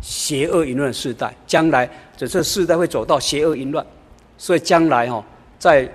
[0.00, 3.84] 邪恶淫乱的世代，将来这这世代会走到邪恶淫乱，
[4.36, 5.24] 所以将来哦，
[5.58, 5.92] 在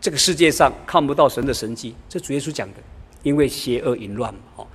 [0.00, 2.78] 这个世界上看不到神的神迹，这主耶稣讲的，
[3.22, 4.66] 因为邪恶淫乱嘛，哦，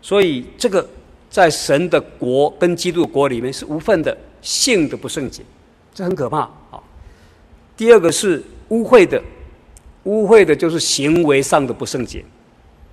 [0.00, 0.88] 所以这个。
[1.28, 5.42] 在神的国跟基督国里面是无份的，性的不圣洁，
[5.92, 6.82] 这很可怕啊。
[7.76, 9.22] 第二个是污秽的，
[10.04, 12.24] 污秽的就是行为上的不圣洁，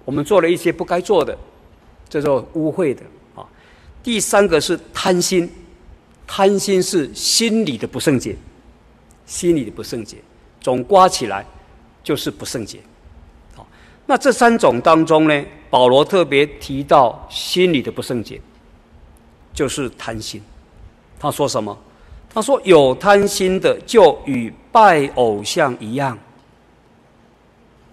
[0.03, 1.37] 我们做了一些不该做的，
[2.09, 3.01] 这叫污秽的
[3.33, 3.47] 啊。
[4.01, 5.49] 第三个是贪心，
[6.27, 8.35] 贪心是心理的不圣洁，
[9.25, 10.17] 心理的不圣洁，
[10.59, 11.45] 总刮起来
[12.03, 12.79] 就是不圣洁。
[14.05, 15.45] 那这三种当中呢？
[15.69, 18.39] 保罗特别提到心里的不圣洁，
[19.53, 20.39] 就是贪心。
[21.19, 21.75] 他说什么？
[22.31, 26.17] 他说有贪心的，就与拜偶像一样。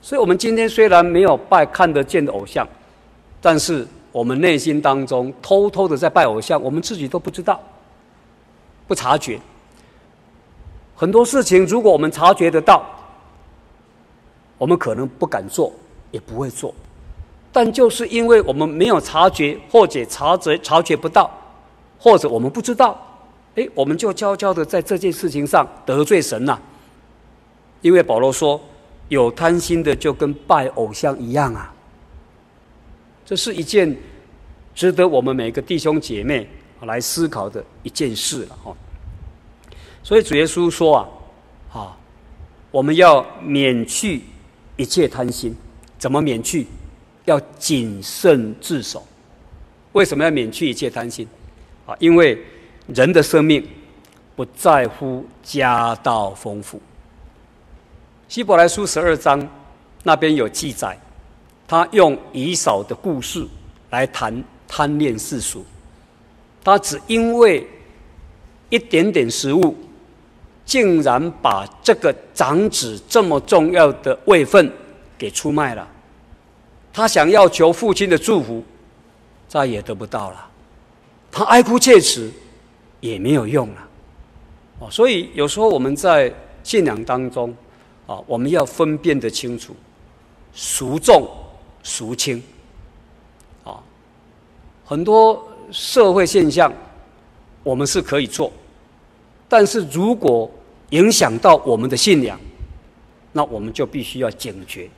[0.03, 2.67] 所以，我们今天虽然没有拜看得见的偶像，
[3.41, 7.61] 但是我们内心当中偷偷的在拜偶像，我们自己都不知道，
[8.87, 9.39] 不察觉。
[10.97, 12.85] 很多事情，如果我们察觉得到，
[14.59, 15.73] 我们可能不敢做，
[16.11, 16.75] 也不会做。
[17.53, 21.31] 但就是因为我们没有察觉，或者察觉察觉不到，
[21.99, 22.97] 或者我们不知道，
[23.57, 26.59] 哎，我们就悄悄的在这件事情上得罪神呐。
[27.83, 28.61] 因为保罗说，
[29.09, 31.75] 有贪心的就跟拜偶像一样啊。
[33.25, 33.97] 这是一件
[34.75, 36.49] 值得我们每个弟兄姐妹
[36.83, 38.77] 来思考的一件事了哈。
[40.03, 41.09] 所以主耶稣说啊，
[41.73, 41.97] 啊，
[42.71, 44.23] 我们要免去
[44.77, 45.57] 一切贪心，
[46.01, 46.67] 怎么免去？
[47.27, 49.07] 要谨慎自守，
[49.93, 51.29] 为什么要免去一切贪心？
[51.87, 52.37] 啊，因为
[52.87, 53.65] 人的生命
[54.35, 56.81] 不在乎家道丰富。
[58.27, 59.47] 希伯来书十二章
[60.03, 60.99] 那边有记载，
[61.69, 63.47] 他用以扫的故事
[63.91, 65.65] 来谈贪恋世俗。
[66.65, 67.65] 他只因为
[68.71, 69.77] 一点点食物，
[70.65, 74.73] 竟然把这个长子这么重要的位分
[75.21, 75.87] 给出卖了。
[76.91, 78.65] 他想要求父亲的祝福，
[79.47, 80.49] 再也得不到了。
[81.31, 82.33] 他哀哭切齿，
[83.01, 83.89] 也没有用了。
[84.79, 86.33] 哦，所以有时候我们在
[86.65, 87.55] 信仰当中，
[88.07, 89.77] 啊，我们要分辨得清楚，
[90.55, 91.29] 孰重
[91.85, 92.43] 孰轻。
[93.63, 93.79] 啊，
[94.87, 96.73] 很多社会现象，
[97.63, 98.51] 我们是可以做，
[99.51, 100.51] 但是如果
[100.91, 102.41] 影响到我们的信仰，
[103.33, 104.91] 那我们就必须要警觉，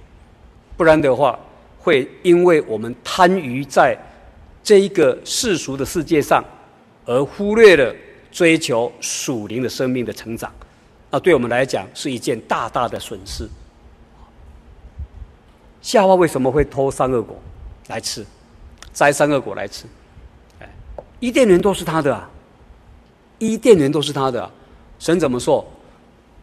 [0.83, 1.39] 不然的话。
[1.79, 3.97] 会因为我们贪于在
[4.63, 6.45] 这一个世俗的世界上，
[7.05, 7.93] 而忽略了
[8.31, 10.53] 追求属灵的生命的成长，
[11.11, 13.49] 那对我们来讲是一件大大的损失。
[15.81, 17.37] 夏娃为什么会偷三恶果
[17.89, 18.25] 来吃，
[18.93, 19.87] 摘三恶果来吃？
[20.61, 20.69] 哎，
[21.19, 22.31] 伊甸园都是他的啊，
[23.39, 24.49] 伊甸园都是他的。
[25.01, 25.67] 神怎么说？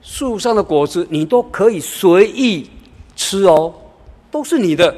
[0.01, 2.69] 树上的果子你都可以随意
[3.15, 3.73] 吃哦，
[4.29, 4.95] 都是你的。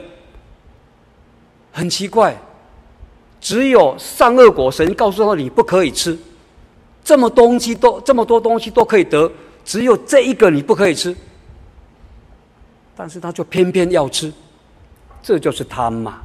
[1.74, 2.38] 很奇怪，
[3.40, 6.20] 只有善恶果，神告诉他你不可以吃，
[7.02, 9.32] 这么东西都这么多东西都可以得，
[9.64, 11.16] 只有这一个你不可以吃，
[12.94, 14.34] 但是他就偏偏要吃，
[15.24, 16.20] 这就是贪嘛。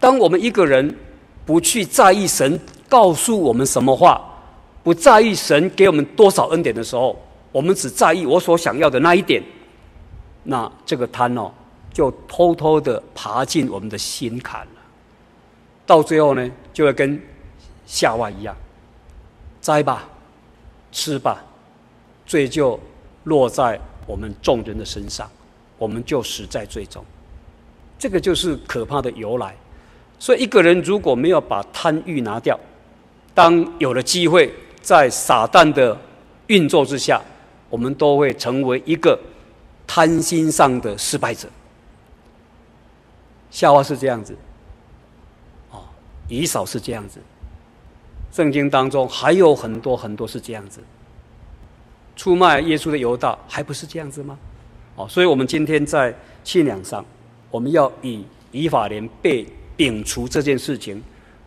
[0.00, 0.96] 当我们一个人
[1.44, 4.22] 不去在意神告诉我们什么话，
[4.82, 7.14] 不在意神给我们多少恩典的时候，
[7.52, 9.42] 我们只在意我所想要的那一点，
[10.44, 11.52] 那这个贪哦。
[11.94, 14.82] 就偷偷的爬进我们的心坎了，
[15.86, 17.18] 到最后呢，就会跟
[17.86, 18.54] 夏娃一样，
[19.60, 20.08] 摘吧，
[20.90, 21.42] 吃吧，
[22.26, 22.78] 罪就
[23.22, 25.30] 落在我们众人的身上，
[25.78, 27.02] 我们就死在罪中。
[27.96, 29.54] 这个就是可怕的由来。
[30.18, 32.58] 所以一个人如果没有把贪欲拿掉，
[33.32, 35.96] 当有了机会在撒旦的
[36.48, 37.22] 运作之下，
[37.70, 39.16] 我们都会成为一个
[39.86, 41.48] 贪心上的失败者。
[43.54, 44.36] 夏娃是这样子，
[45.70, 45.78] 哦，
[46.28, 47.20] 以扫是这样子。
[48.32, 50.80] 圣经当中还有很多很多是这样子。
[52.16, 54.36] 出卖耶稣的犹大还不是这样子吗？
[54.96, 57.04] 哦，所以我们今天在信仰上，
[57.48, 59.46] 我们要以以法莲被
[59.76, 61.00] 摒除这件事情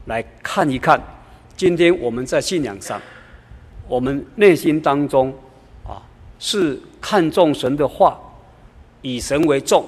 [0.05, 1.01] 来看一看。
[1.57, 3.01] 今天我们在信仰上，
[3.85, 5.33] 我们内心当中
[5.85, 5.99] 啊，
[6.39, 8.17] 是看重神的话，
[9.01, 9.85] 以神为重，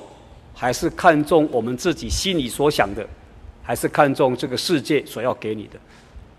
[0.59, 3.07] 还是看重我们自己心里所想的，
[3.63, 5.79] 还是看重这个世界所要给你的？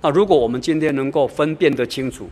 [0.03, 2.29] 那如果我们今天能够分辨得清楚，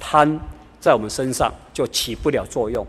[0.00, 0.40] 贪。
[0.78, 2.86] 在我们身上就起不了作用。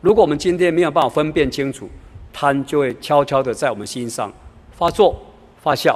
[0.00, 1.86] 如果我们今天没有办法分辨清楚，
[2.32, 4.32] 贪就会悄悄的在我们心上
[4.72, 5.20] 发作、
[5.60, 5.94] 发酵。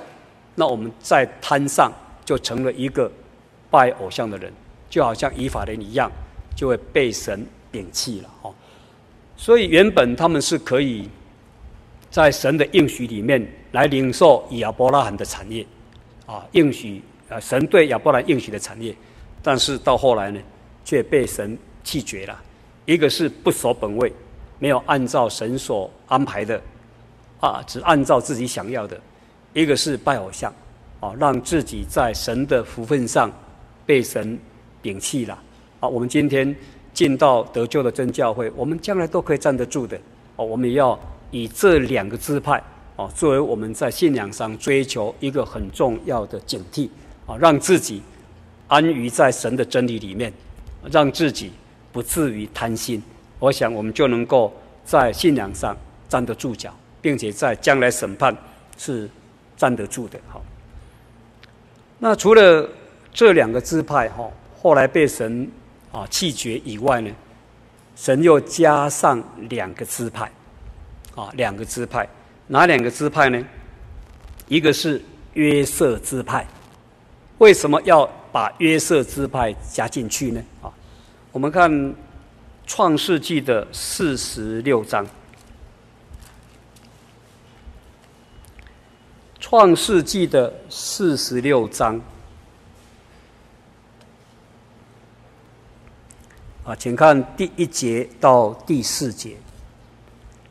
[0.57, 1.91] 那我们在贪上
[2.27, 3.11] 就成了一个
[3.71, 4.53] 拜偶像的人，
[4.91, 6.11] 就好像以法莲一样，
[6.55, 8.29] 就会被神摒弃了。
[8.43, 8.53] 哦，
[9.35, 11.09] 所以原本他们是可以
[12.11, 15.65] 在神的应许里面来领受亚伯拉罕的产业，
[16.27, 18.95] 啊，应许啊，神对亚伯拉罕应许的产业，
[19.43, 20.41] 但是到后来呢？
[20.83, 22.37] 却被神弃绝了，
[22.85, 24.13] 一个是不守本位，
[24.59, 26.61] 没有按照神所安排的，
[27.39, 28.97] 啊，只按照自己想要的；
[29.53, 30.53] 一个是拜偶像，
[30.99, 33.31] 啊，让自己在神的福分上
[33.87, 34.37] 被神
[34.83, 35.39] 摒弃了。
[35.79, 36.53] 啊，我们今天
[36.93, 39.97] 进到得救的真教会，我们将来都可以站得住的。
[40.37, 40.99] 哦，我们也要
[41.31, 42.63] 以这两个支派，
[42.97, 46.89] 哦，作为我们在信仰上追求一个很重要的警惕，
[47.27, 48.03] 啊，让自己
[48.69, 50.33] 安于在神的真理里面。
[50.91, 51.53] 让自己
[51.93, 53.03] 不至于贪心，
[53.39, 54.51] 我想我们就能够
[54.83, 55.77] 在信仰上
[56.09, 58.35] 站得住脚，并且在将来审判
[58.79, 59.07] 是
[59.59, 60.19] 站得住的。
[60.27, 60.43] 好，
[61.99, 62.67] 那除了
[63.13, 64.27] 这两个支派哈，
[64.59, 65.47] 后来被神
[65.93, 67.11] 啊弃绝以外呢，
[67.95, 70.33] 神又加上两个支派，
[71.15, 72.09] 啊，两个支派，
[72.47, 73.45] 哪两个支派呢？
[74.49, 75.03] 一个是
[75.35, 76.47] 约瑟支派，
[77.39, 78.09] 为什么要？
[78.33, 80.41] 把约瑟支派加进去呢？
[80.63, 80.71] 啊，
[81.33, 81.69] 我们看
[82.65, 85.05] 《创世纪》的四十六章，
[89.41, 92.01] 《创世纪》的四十六章，
[96.63, 99.31] 啊，请看第一节到第四节，《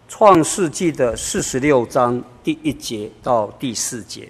[0.10, 4.28] 创世纪》的四十六章第一节到第四节。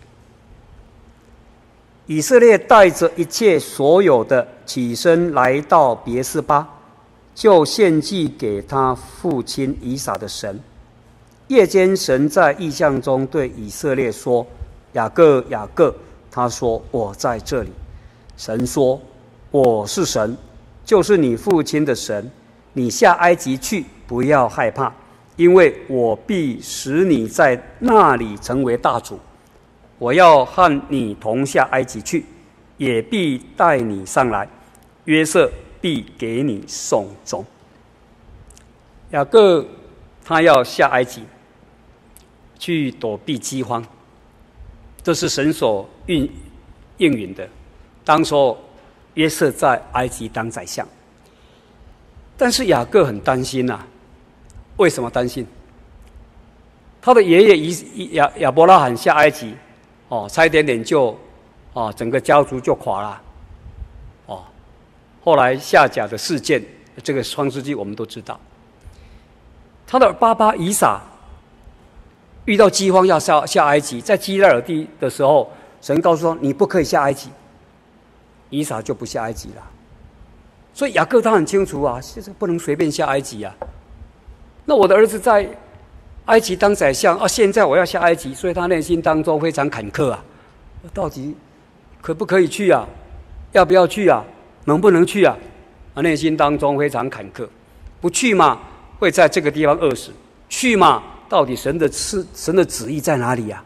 [2.06, 6.68] 以色列带着一切所有的起身来到别是巴，
[7.34, 10.60] 就献祭给他父亲以撒的神。
[11.48, 14.46] 夜间，神在异象中对以色列说
[14.94, 15.96] ：“雅各，雅各。”
[16.30, 17.72] 他说：“我在这里。”
[18.36, 19.02] 神说
[19.50, 20.38] ：“我是神，
[20.84, 22.30] 就是你父亲的神。
[22.74, 24.94] 你下埃及去，不要害怕，
[25.40, 29.18] 因为我必使你在那里成为大主。”
[29.98, 32.26] 我要和你同下埃及去，
[32.78, 34.48] 也必带你上来。
[35.06, 35.50] 约瑟
[35.82, 37.46] 必给你送终。
[39.12, 39.66] 雅各
[40.24, 41.24] 他要下埃及
[42.58, 43.84] 去躲避饥荒，
[45.02, 46.30] 这是神所应
[46.98, 47.48] 应允的。
[48.06, 48.56] 当初
[49.16, 50.88] 约瑟在埃及当宰相，
[52.38, 53.86] 但是雅各很担心呐、
[54.80, 55.46] 为什么担心？
[57.00, 59.54] 他的爷爷以亚亚伯拉罕下埃及。
[60.10, 61.16] 哦，差一点点就，
[61.74, 63.22] 哦，整个家族就垮了，
[64.26, 64.44] 哦，
[65.24, 66.60] 后来夏甲的事件，
[67.04, 68.40] 这个创世纪我们都知道。
[69.86, 71.00] 他的爸爸以撒
[72.46, 77.30] 遇到饥荒要下下埃及，在基拉尔地的时候，神告诉说你不可以下埃及，
[78.50, 79.64] 以撒就不下埃及了。
[80.74, 83.56] 所以雅各他很清楚啊，现在不能随便下埃及啊。
[84.70, 85.50] 那我的儿子在。
[86.26, 87.28] 埃及当宰相啊！
[87.28, 90.24] 现在我要下埃及，所以他内心当中非常坎坷啊。
[90.94, 91.36] 到底
[92.02, 92.88] 可不可以去啊？
[93.52, 94.24] 要不要去啊？
[94.66, 95.36] 能不能去啊？
[95.96, 97.48] 啊，内心当中非常坎坷。
[98.00, 98.60] 不去嘛，
[99.00, 100.12] 会在这个地方饿死；
[100.50, 103.64] 去嘛，到底神的旨神的旨意在哪里呀？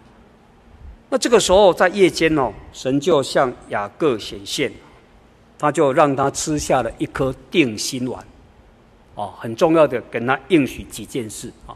[1.09, 4.71] 那这个时候在夜间哦，神就向雅各显现，
[5.59, 8.25] 他就让他吃下了一颗定心丸，
[9.15, 11.75] 哦，很重要的跟他应许几件事啊。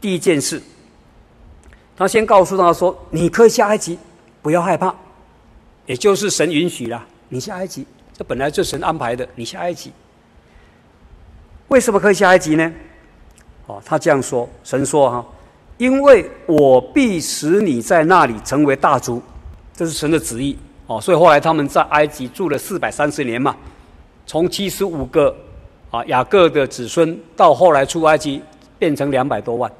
[0.00, 0.62] 第一件事，
[1.96, 3.98] 他先告诉他说：“你可以下埃及，
[4.42, 4.94] 不要害怕，
[5.86, 7.86] 也就是神允许了你下埃及，
[8.16, 9.92] 这本来就是神安排的，你下埃及。
[11.68, 12.72] 为什么可以下埃及呢？
[13.66, 15.26] 哦，他这样说，神说哈，
[15.78, 19.22] 因为我必使你在那里成为大族，
[19.74, 21.00] 这是神的旨意哦。
[21.00, 23.56] 所以后来他们在埃及住了四百三十年嘛，
[24.26, 25.36] 从七十五个
[25.90, 28.40] 啊，雅各的子孙到后来出埃及
[28.78, 29.70] 变成两百多万，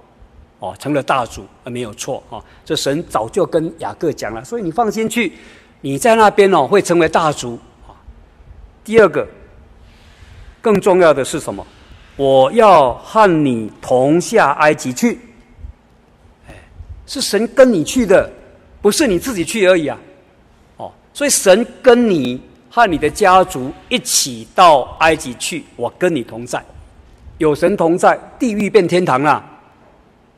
[0.58, 2.42] 哦，成了大族，没有错啊。
[2.64, 5.32] 这神早就跟雅各讲了，所以你放心去，
[5.80, 7.56] 你在那边哦会成为大族
[7.86, 7.94] 啊。
[8.82, 9.24] 第二个，
[10.60, 11.64] 更重要的是什么？
[12.16, 15.20] 我要和你同下埃及去，
[16.48, 16.54] 哎，
[17.06, 18.28] 是神跟你去的，
[18.82, 19.96] 不是你自己去而已啊。
[20.78, 22.42] 哦，所以神跟你。
[22.70, 26.64] 和你的家族一起到埃及去，我跟你同在。
[27.38, 29.42] 有神同在，地狱变天堂了；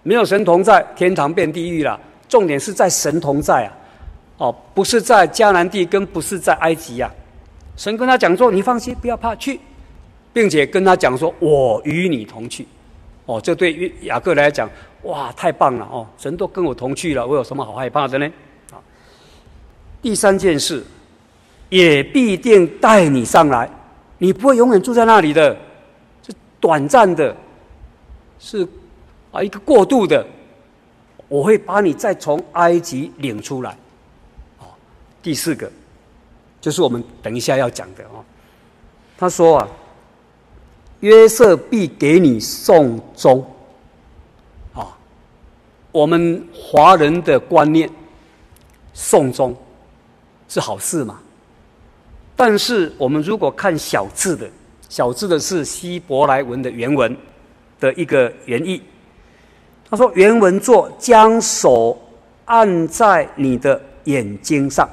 [0.03, 2.01] 没有神同在，天堂变地狱了。
[2.29, 3.73] 重点是在神同在啊！
[4.39, 7.13] 哦，不是在迦南地，跟不是在埃及呀、
[7.77, 9.61] 神跟他讲说：“你放心，不要怕，去，
[10.33, 12.67] 并且跟他讲说：我与你同去。”
[13.27, 14.71] 哦，这对于雅各来讲，
[15.03, 16.07] 哇，太棒了哦！
[16.17, 18.27] 神都跟我同去了，我有什么好害怕的呢？
[18.71, 18.81] 啊，
[20.01, 20.83] 第三件事。
[21.73, 23.67] 也必定带你上来，
[24.19, 25.57] 你不会永远住在那里的，
[26.23, 27.35] 是短暂的，
[28.39, 28.69] 是
[29.31, 30.23] 啊一个过渡的。
[31.29, 33.71] 我会把你再从埃及领出来。
[34.59, 34.69] 哦，
[35.23, 35.73] 第四个，
[36.61, 38.23] 就是我们等一下要讲的哦。
[39.17, 39.69] 他说啊，
[41.01, 43.43] 约瑟必给你送终。
[44.75, 44.95] 啊，
[45.91, 47.89] 我们华人的观念，
[48.93, 49.57] 送终
[50.51, 51.19] 是好事嘛？
[52.35, 54.49] 但是我们如果看小字的，
[54.89, 57.17] 小字的是希伯来文的原文
[57.79, 58.83] 的一个原意。
[59.89, 62.01] 他说原文作“将手
[62.47, 64.89] 按在你的眼睛上”，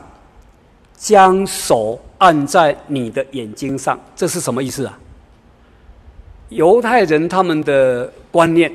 [0.97, 4.99] 将手按在你的眼睛上，这是什么意思啊？
[6.49, 8.71] 犹太人他们的观念，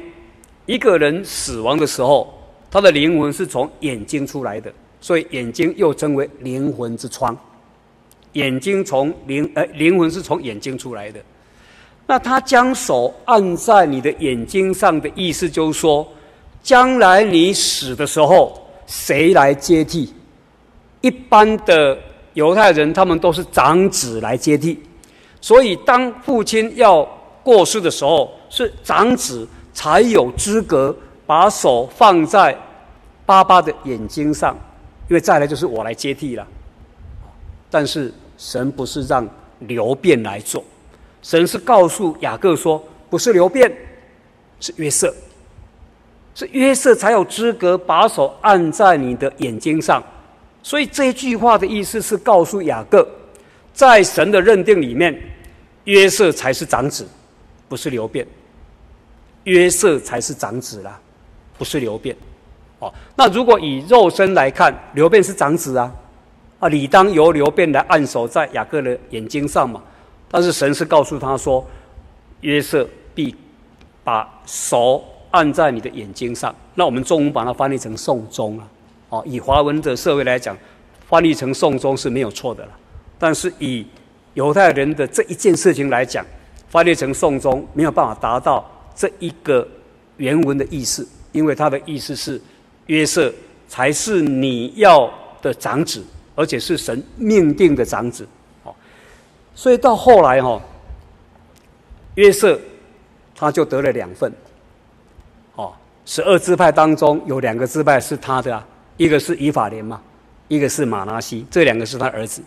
[0.65, 2.33] 一个人死亡的时候，
[2.71, 7.37] 他的灵魂是从眼睛出来的，所以眼睛又称为灵魂之窗。
[8.35, 11.18] 眼睛从灵，呃，灵魂是从眼睛出来的。
[12.07, 16.07] 那他将手按在你的眼睛上的意思，就是说，
[16.62, 20.12] 将来你死的时候，谁来接替？
[21.01, 21.97] 一般的
[22.35, 24.78] 犹太人，他们都是长子来接替。
[25.41, 27.03] 所以，当父亲要
[27.43, 32.55] 过世的时候，是长子才有资格把手放在
[33.24, 34.55] 爸爸的眼睛上，
[35.09, 36.47] 因为再来就是我来接替了。
[37.70, 38.12] 但是。
[38.37, 39.28] 神不是让
[39.61, 40.62] 流便来做，
[41.22, 43.72] 神是告诉雅各说，不是流便，
[44.61, 45.14] 是约瑟，
[46.35, 50.03] 是约瑟才有资格把手按在你的眼睛上。
[50.62, 53.07] 所以这句话的意思是告诉雅各，
[53.72, 55.14] 在神的认定里面，
[55.85, 57.07] 约瑟才是长子，
[57.68, 58.26] 不是流便。
[59.45, 60.99] 约瑟才是长子啦，
[61.59, 62.16] 不是流便。
[62.78, 65.93] 哦，那如果以肉身来看，流便是长子啊。
[66.65, 69.83] 啊，理当由流便来按手在雅各的眼睛上嘛。
[70.31, 71.62] 但是神是告诉他说，
[72.41, 73.37] 约瑟必
[74.03, 76.55] 把手按在你的眼睛上。
[76.75, 78.67] 那我们中文把它翻译成送终了。
[79.11, 80.57] 哦，以华文的社会来讲，
[81.07, 82.73] 翻译成送终是没有错的了。
[83.19, 83.87] 但是以
[84.33, 86.25] 犹太人的这一件事情来讲，
[86.71, 89.69] 翻译成送终没有办法达到这一个
[90.17, 92.41] 原文的意思，因为它的意思是
[92.87, 93.31] 约瑟
[93.69, 95.12] 才是你要
[95.43, 96.03] 的长子。
[96.35, 98.26] 而且是神命定的长子，
[98.64, 98.74] 哦，
[99.55, 100.61] 所以到后来哈，
[102.16, 102.61] 约瑟
[103.35, 104.32] 他就得了两份，
[105.55, 105.72] 哦，
[106.05, 108.66] 十二支派当中有两个支派是他的啊，
[108.97, 110.03] 一个是以法莲嘛，
[110.49, 112.43] 一个是玛拉西，这两个是他儿子，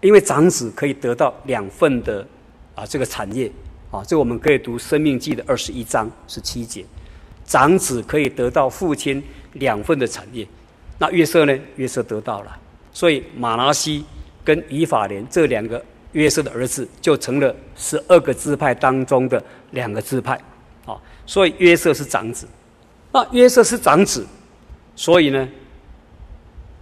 [0.00, 2.26] 因为长子可以得到两份的
[2.74, 3.52] 啊这个产业，
[3.90, 6.86] 啊，这我们可以读《生命记》的二十一章十七节，
[7.44, 9.22] 长子可以得到父亲
[9.54, 10.46] 两份的产业，
[10.98, 11.58] 那约瑟呢？
[11.76, 12.58] 约瑟得到了。
[12.92, 14.04] 所以马拿西
[14.44, 20.34] 跟以法莲这两个约瑟的儿子，就成了十二个支派当中的两个支派，
[20.86, 22.48] 啊，所以约瑟是长子。
[23.12, 24.26] 那约瑟是长子，
[24.96, 25.48] 所以呢，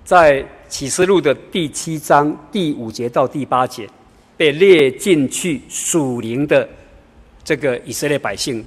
[0.05, 3.89] 在启示录的第七章第五节到第八节，
[4.37, 6.69] 被列进去属灵的
[7.45, 8.65] 这个以色列百姓，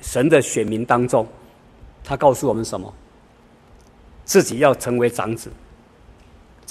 [0.00, 1.26] 神的选民当中，
[2.02, 2.92] 他告诉我们什么？
[4.24, 5.50] 自己要成为长子。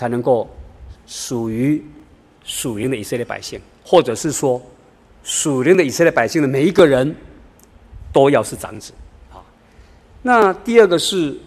[0.01, 0.49] 才能够
[1.05, 1.79] 属于
[2.43, 4.59] 属灵的以色列百姓，或者是说
[5.23, 7.15] 属灵的以色列百姓的每一个人
[8.11, 8.91] 都要是长子
[9.31, 9.37] 啊。
[10.23, 11.37] 那第二个是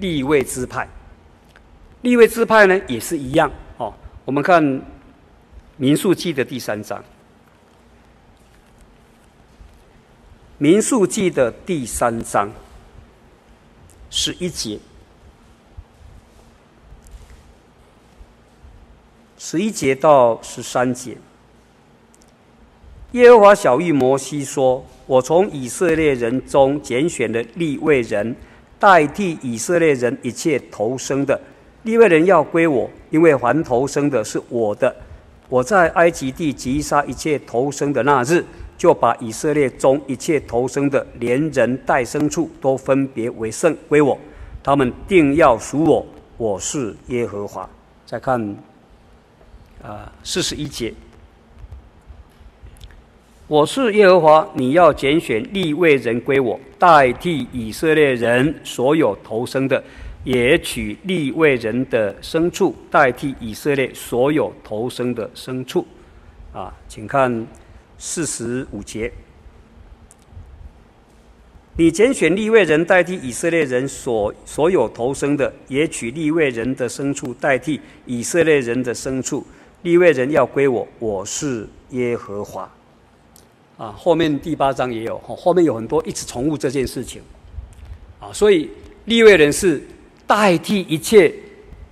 [0.00, 0.86] 立位支派，
[2.02, 3.94] 立位支派呢也是一样哦。
[4.26, 4.82] 我们看
[5.78, 7.02] 民数记的第三章，
[10.58, 12.52] 民数记的第三章
[14.10, 14.78] 十一节。
[19.46, 21.14] 十一节到十三节，
[23.12, 28.34] 耶和华晓諭摩西说：“我从以色列人中拣选了立位人，
[28.78, 31.38] 代替以色列人一切投生的。
[31.82, 34.96] 立位人要归我，因为凡投生的是我的。
[35.50, 38.42] 我在埃及地击杀一切投生的那日，
[38.78, 44.18] 就把以色列中一切投生的，连人带牲畜，都分别为圣归我。
[44.62, 46.06] 他们定要属我，
[46.38, 47.68] 我是耶和华。”
[48.06, 48.56] 再看
[49.84, 50.92] 啊，四十一节。
[53.46, 59.84] 我是耶和华，你要拣选利未人归我，代替以色列人所有投生的，
[60.24, 65.86] 也取利未人的牲畜代替以色列所有投生的牲畜。
[66.54, 67.46] 啊，请看
[67.98, 69.12] 四十五节。
[71.76, 79.44] 你拣选利未人代替以色列人所所有投生的，也取利未人的牲畜代替以色列人的牲畜。
[79.84, 82.70] 利未人要归我，我是耶和华。
[83.76, 87.20] 啊，后面第八章也有，后面有很多一直重复这件事情，
[88.18, 88.70] 啊，所以
[89.04, 89.86] 利未人是
[90.26, 91.30] 代替一切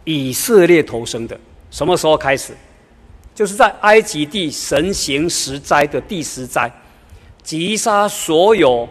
[0.04, 1.38] 以色列头生的。
[1.70, 2.54] 什么时候开始？
[3.34, 6.72] 就是在埃及地神行十灾的第十灾，
[7.42, 8.88] 击杀所有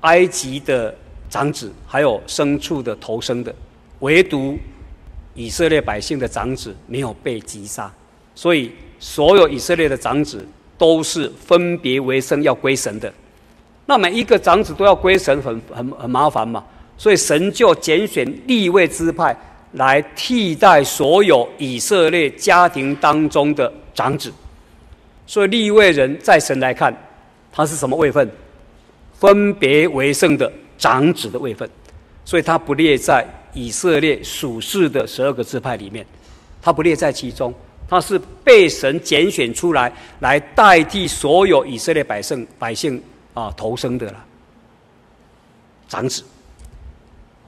[0.00, 0.94] 埃及的
[1.30, 3.54] 长子，还有牲畜的头生的，
[4.00, 4.58] 唯独
[5.32, 7.90] 以色列百姓的长子没有被击杀，
[8.34, 10.46] 所以所有以色列的长子。
[10.78, 13.12] 都是分别为圣要归神的，
[13.86, 16.64] 那每一个长子都要归神很，很很麻烦嘛，
[16.98, 19.36] 所以神就拣选利未支派
[19.74, 24.32] 来替代所有以色列家庭当中的长子，
[25.24, 26.92] 所以利未人在神来看，
[27.52, 28.28] 他是什么位分？
[29.20, 31.68] 分别为圣的长子的位分，
[32.24, 36.04] 所以他不列在以色列属世的十二个支派里面，
[36.60, 37.54] 他不列在其中。
[37.88, 43.02] 他是被神拣选出来，来代替所有以色列百姓百姓
[43.34, 44.24] 啊投生的了
[45.88, 46.24] 长子。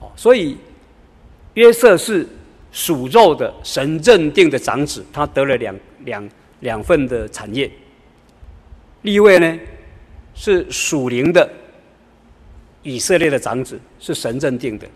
[0.01, 0.59] 哦，所以
[1.55, 2.29] 约瑟是
[2.73, 6.29] 属肉的神认定的长子，他得了两两
[6.61, 7.71] 两份的产业。
[9.03, 9.59] 利未呢
[10.35, 11.51] 是属灵的
[12.83, 14.87] 以色列的长子，是神认定的。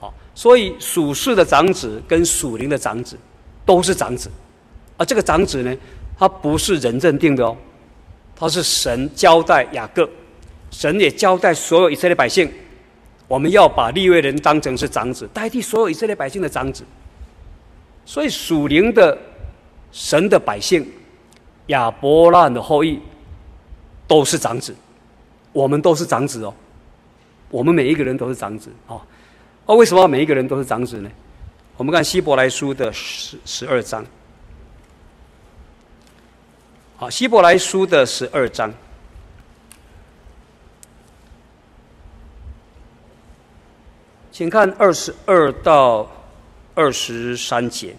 [0.00, 3.18] 好，所以属世的长子跟属灵的长子
[3.66, 4.30] 都是长子。
[4.98, 5.74] 而这个长子呢，
[6.18, 7.56] 他不是人认定的哦，
[8.36, 10.06] 他是神交代雅各，
[10.70, 12.52] 神也交代所有以色列百姓，
[13.26, 16.84] 我们要把利未人当成是长子，代替所有以色列百姓的长子。
[18.04, 19.16] 所以属灵的
[19.92, 20.86] 神的百姓，
[21.68, 22.98] 亚伯拉罕的后裔，
[24.06, 24.74] 都是长子，
[25.52, 26.52] 我们都是长子哦，
[27.50, 29.00] 我们每一个人都是长子哦。
[29.66, 31.10] 哦，为什么每一个人都是长子呢？
[31.76, 34.04] 我们看希伯来书的十十二章。
[37.00, 38.74] 好，希伯来书的十二章，
[44.32, 46.10] 请看二十二到
[46.74, 47.94] 二十三节。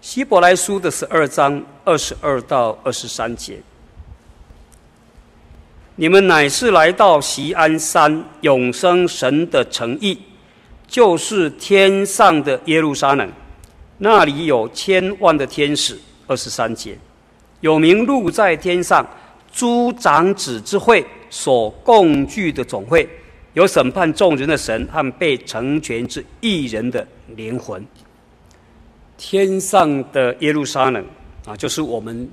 [0.00, 3.60] 希伯来书的十二章二十二到二十三节，
[5.96, 10.18] 你们乃是来到锡安山永生神的诚意，
[10.88, 13.30] 就是天上的耶路撒冷，
[13.98, 16.00] 那里有千万的天使。
[16.32, 16.96] 二十三节，
[17.60, 19.06] 有名录在天上
[19.52, 23.06] 诸长子之会所共聚的总会，
[23.52, 27.06] 有审判众人的神和被成全之义人的
[27.36, 27.86] 灵魂。
[29.18, 31.04] 天上的耶路撒冷
[31.44, 32.26] 啊，就是我们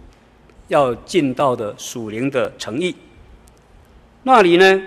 [0.69, 2.95] 要进到的属灵的城邑。
[4.23, 4.81] 那里呢，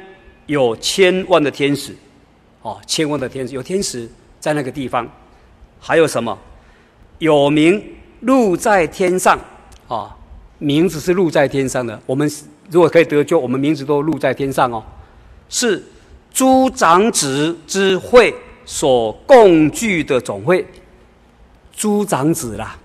[0.46, 1.94] 有千万的天使，
[2.62, 4.08] 哦，千万的天使，有天使
[4.40, 5.06] 在那个地方。
[5.78, 6.38] 还有什么？
[7.18, 7.98] 有名。
[8.22, 9.38] 录在天上，
[9.88, 10.16] 啊，
[10.58, 12.00] 名字是路在天上的。
[12.06, 12.30] 我们
[12.70, 14.82] 如果可以得救，我们名字都路在天上哦。
[15.48, 15.82] 是
[16.32, 20.64] 诸长子之会所共聚的总会，
[21.72, 22.76] 诸长子啦，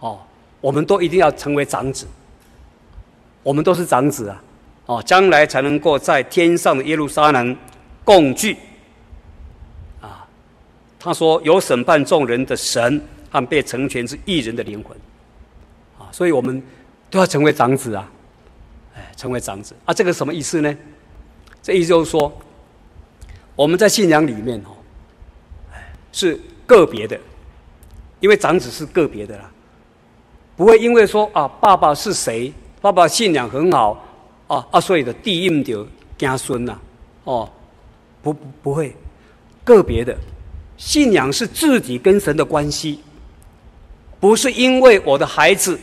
[0.00, 0.18] 哦，
[0.60, 2.06] 我们都一定要成为长子。
[3.42, 4.42] 我们都是长子啊，
[4.86, 7.56] 哦，将来才能够在天上的耶路撒冷
[8.04, 8.56] 共聚。
[10.00, 10.26] 啊，
[10.98, 13.00] 他说有审判众人的神。
[13.34, 14.96] 但被成全之义人的灵魂，
[15.98, 16.62] 啊，所以我们
[17.10, 18.08] 都要成为长子啊，
[18.94, 20.72] 哎，成为长子啊，这个什么意思呢？
[21.60, 22.32] 这意思就是说，
[23.56, 24.70] 我们在信仰里面哦，
[25.72, 27.18] 哎，是个别的，
[28.20, 29.50] 因为长子是个别的啦，
[30.56, 34.00] 不会因为说啊，爸爸是谁，爸爸信仰很好
[34.46, 35.84] 啊啊，所以的弟应就
[36.16, 36.78] 家孙呐，
[37.24, 37.50] 哦，
[38.22, 38.94] 不不不会，
[39.64, 40.16] 个别的
[40.76, 43.00] 信仰是自己跟神的关系。
[44.24, 45.78] 不是因为我的孩子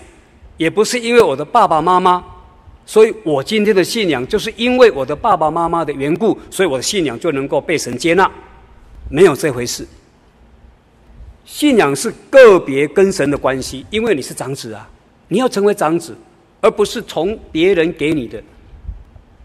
[0.58, 2.24] 也不是因为我的爸爸妈妈，
[2.88, 8.28] 所以我今天的信仰就是因为我的爸爸妈妈的缘故，所以我的信仰就能够被神接纳，
[9.12, 9.88] 没有这回事。
[11.46, 14.90] 信仰是个别跟神的关系，因为你是长子啊，
[15.28, 16.18] 你要成为长子，
[16.62, 18.42] 而不是从别人给你的，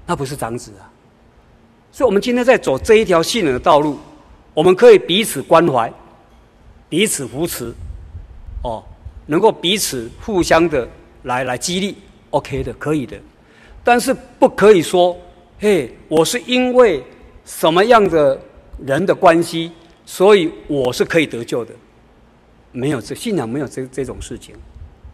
[0.06, 0.88] 那不是长子啊。
[1.92, 3.98] 所以，我们今天在走这一条信仰的道路，
[4.54, 5.92] 我们可以彼此关怀，
[6.88, 7.74] 彼此扶持，
[8.62, 8.82] 哦，
[9.26, 10.88] 能够彼此互相的
[11.24, 11.96] 来来激励
[12.30, 13.16] ，OK 的，可以的。
[13.82, 15.16] 但是不可以说，
[15.58, 17.02] 嘿，我是因为
[17.44, 18.40] 什么样的
[18.84, 19.70] 人的关系，
[20.04, 21.72] 所以我是可以得救的。
[22.72, 24.54] 没有这信仰，没有这这种事情，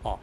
[0.02, 0.18] 哦，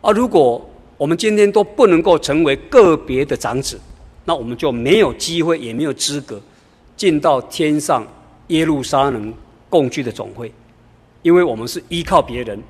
[0.00, 3.80] 啊，如果我们今天都不能够成为个别的长子。
[4.28, 6.42] 那我们就没有机会，也没有资格
[6.96, 8.04] 进到天上
[8.48, 9.32] 耶路撒冷
[9.70, 10.52] 共聚的总会，
[11.26, 12.62] 因为我们是依靠别人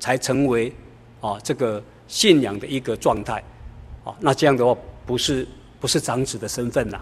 [0.00, 0.72] 才成为
[1.20, 3.44] 啊这个信仰的一个状态
[4.04, 4.16] 啊。
[4.20, 5.46] 那这样的话，不是
[5.78, 6.98] 不是长子的身份呐。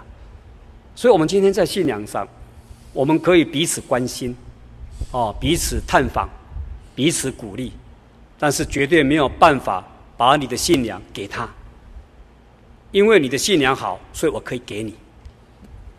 [0.97, 2.27] 所以，我们今天在信仰上，
[2.93, 4.35] 我们可以彼此关心，
[5.13, 6.29] 啊，彼此探访，
[6.97, 7.71] 彼此鼓励，
[8.37, 9.87] 但是绝对没有办法
[10.17, 11.49] 把你的信仰给他。
[12.91, 14.97] 因为你的信仰好，所以我可以给你。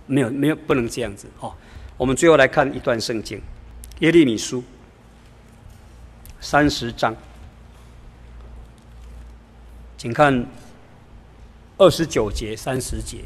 [0.07, 1.53] 没有，没有，不能这样子哦。
[1.95, 3.37] 我们最后来看一段圣经，
[3.99, 4.59] 《耶利米书》
[6.39, 7.15] 三十章，
[9.97, 10.45] 请看
[11.77, 13.17] 二十九节、三十节。《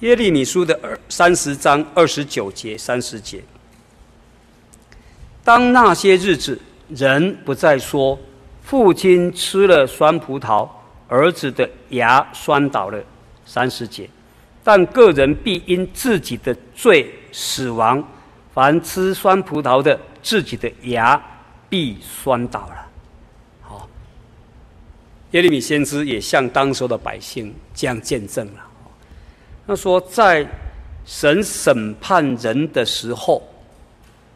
[0.00, 3.44] 耶利米书》的二三十章二十九节、三十节。
[5.44, 8.18] 当那些日子，人不再说
[8.60, 10.68] 父亲吃了酸葡萄。
[11.06, 13.00] 儿子的牙酸倒了，
[13.46, 14.08] 三十节，
[14.64, 18.02] 但个人必因自己的罪死亡。
[18.54, 21.20] 凡吃酸葡萄的，自己的牙
[21.68, 22.86] 必酸倒了。
[23.60, 23.88] 好，
[25.32, 28.60] 耶利米先知也向当时的百姓这样见证了。
[29.66, 30.46] 他说，在
[31.04, 33.42] 神审判人的时候，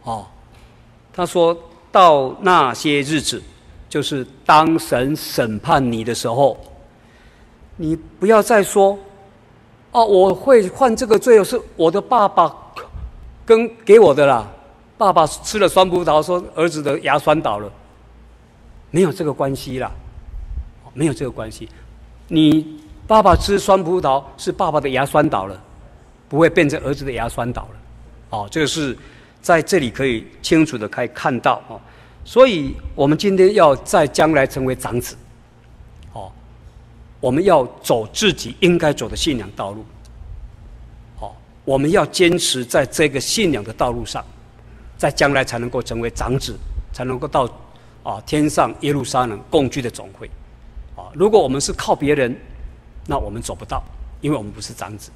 [0.03, 0.27] 哦，
[1.13, 1.57] 他说
[1.91, 3.43] 到那些日子。
[3.91, 6.63] 就是当神审判你的时候，
[7.75, 8.99] 你不要再说，
[9.93, 12.55] 哦，我会犯这个罪，是我的爸爸
[13.49, 14.47] 跟给我的啦。
[14.99, 17.73] 爸爸吃了酸葡萄，说儿子的牙酸倒了，
[18.91, 19.91] 没有这个关系啦，
[20.93, 21.67] 没有这个关系。
[22.27, 25.59] 你爸爸吃酸葡萄，是爸爸的牙酸倒了，
[26.29, 27.69] 不会变成儿子的牙酸倒了。
[28.29, 28.95] 哦，这个是
[29.41, 31.81] 在这里可以清楚的可以看到哦。
[32.27, 35.17] 所以，我们今天要在将来成为长子，
[36.13, 36.31] 哦，
[37.21, 39.83] 我们要走自己应该走的信仰道路，
[41.69, 44.25] 我们要坚持在这个信仰的道路上，
[44.97, 46.57] 在将来才能够成为长子，
[46.95, 47.47] 才能够到
[48.03, 50.27] 啊天上耶路撒冷共聚的总会，
[50.97, 52.35] 啊，如果我们是靠别人，
[53.07, 53.85] 那我们走不到，
[54.23, 55.11] 因为我们不是长子，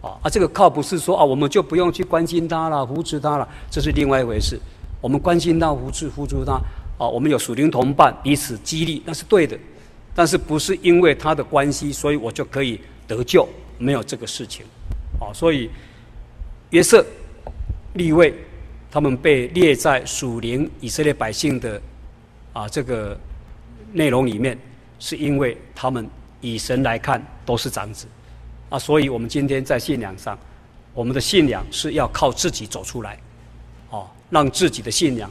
[0.00, 4.58] 啊，啊，这个靠不是说啊，我们就不用去关心他了，扶持他了，这是另外一回事。
[5.02, 6.54] 我们关心他，扶持扶助他，
[6.96, 9.54] 啊，我们有属灵同伴，彼此激励，那是对的。
[10.14, 13.46] 但是不是因为他的关系，所以我就可以得救？
[13.76, 14.64] 没有这个事情，
[15.20, 15.68] 啊，所以
[16.70, 17.04] 约瑟、
[17.94, 18.34] 立位，
[18.90, 21.80] 他们被列在属灵以色列百姓的
[22.52, 23.18] 啊这个
[23.92, 24.56] 内容里面，
[24.98, 26.08] 是因为他们
[26.40, 28.06] 以神来看都是长子，
[28.68, 30.38] 啊，所以我们今天在信仰上，
[30.94, 33.18] 我们的信仰是要靠自己走出来。
[33.90, 35.28] 啊让自己的信仰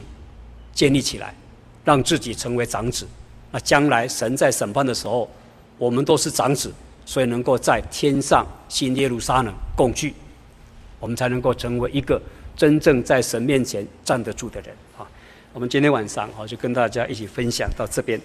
[0.74, 1.34] 建立起来，
[1.82, 3.08] 让自己成为长子。
[3.50, 5.26] 那将来神在审判的时候，
[5.78, 6.70] 我们都是长子，
[7.06, 10.14] 所以能够在天上新耶路撒冷共聚，
[11.00, 12.20] 我们才能够成为一个
[12.54, 15.08] 真正在神面前站得住的人啊！
[15.54, 18.20] 我们今天晚上好，就跟大家一起分享到这边。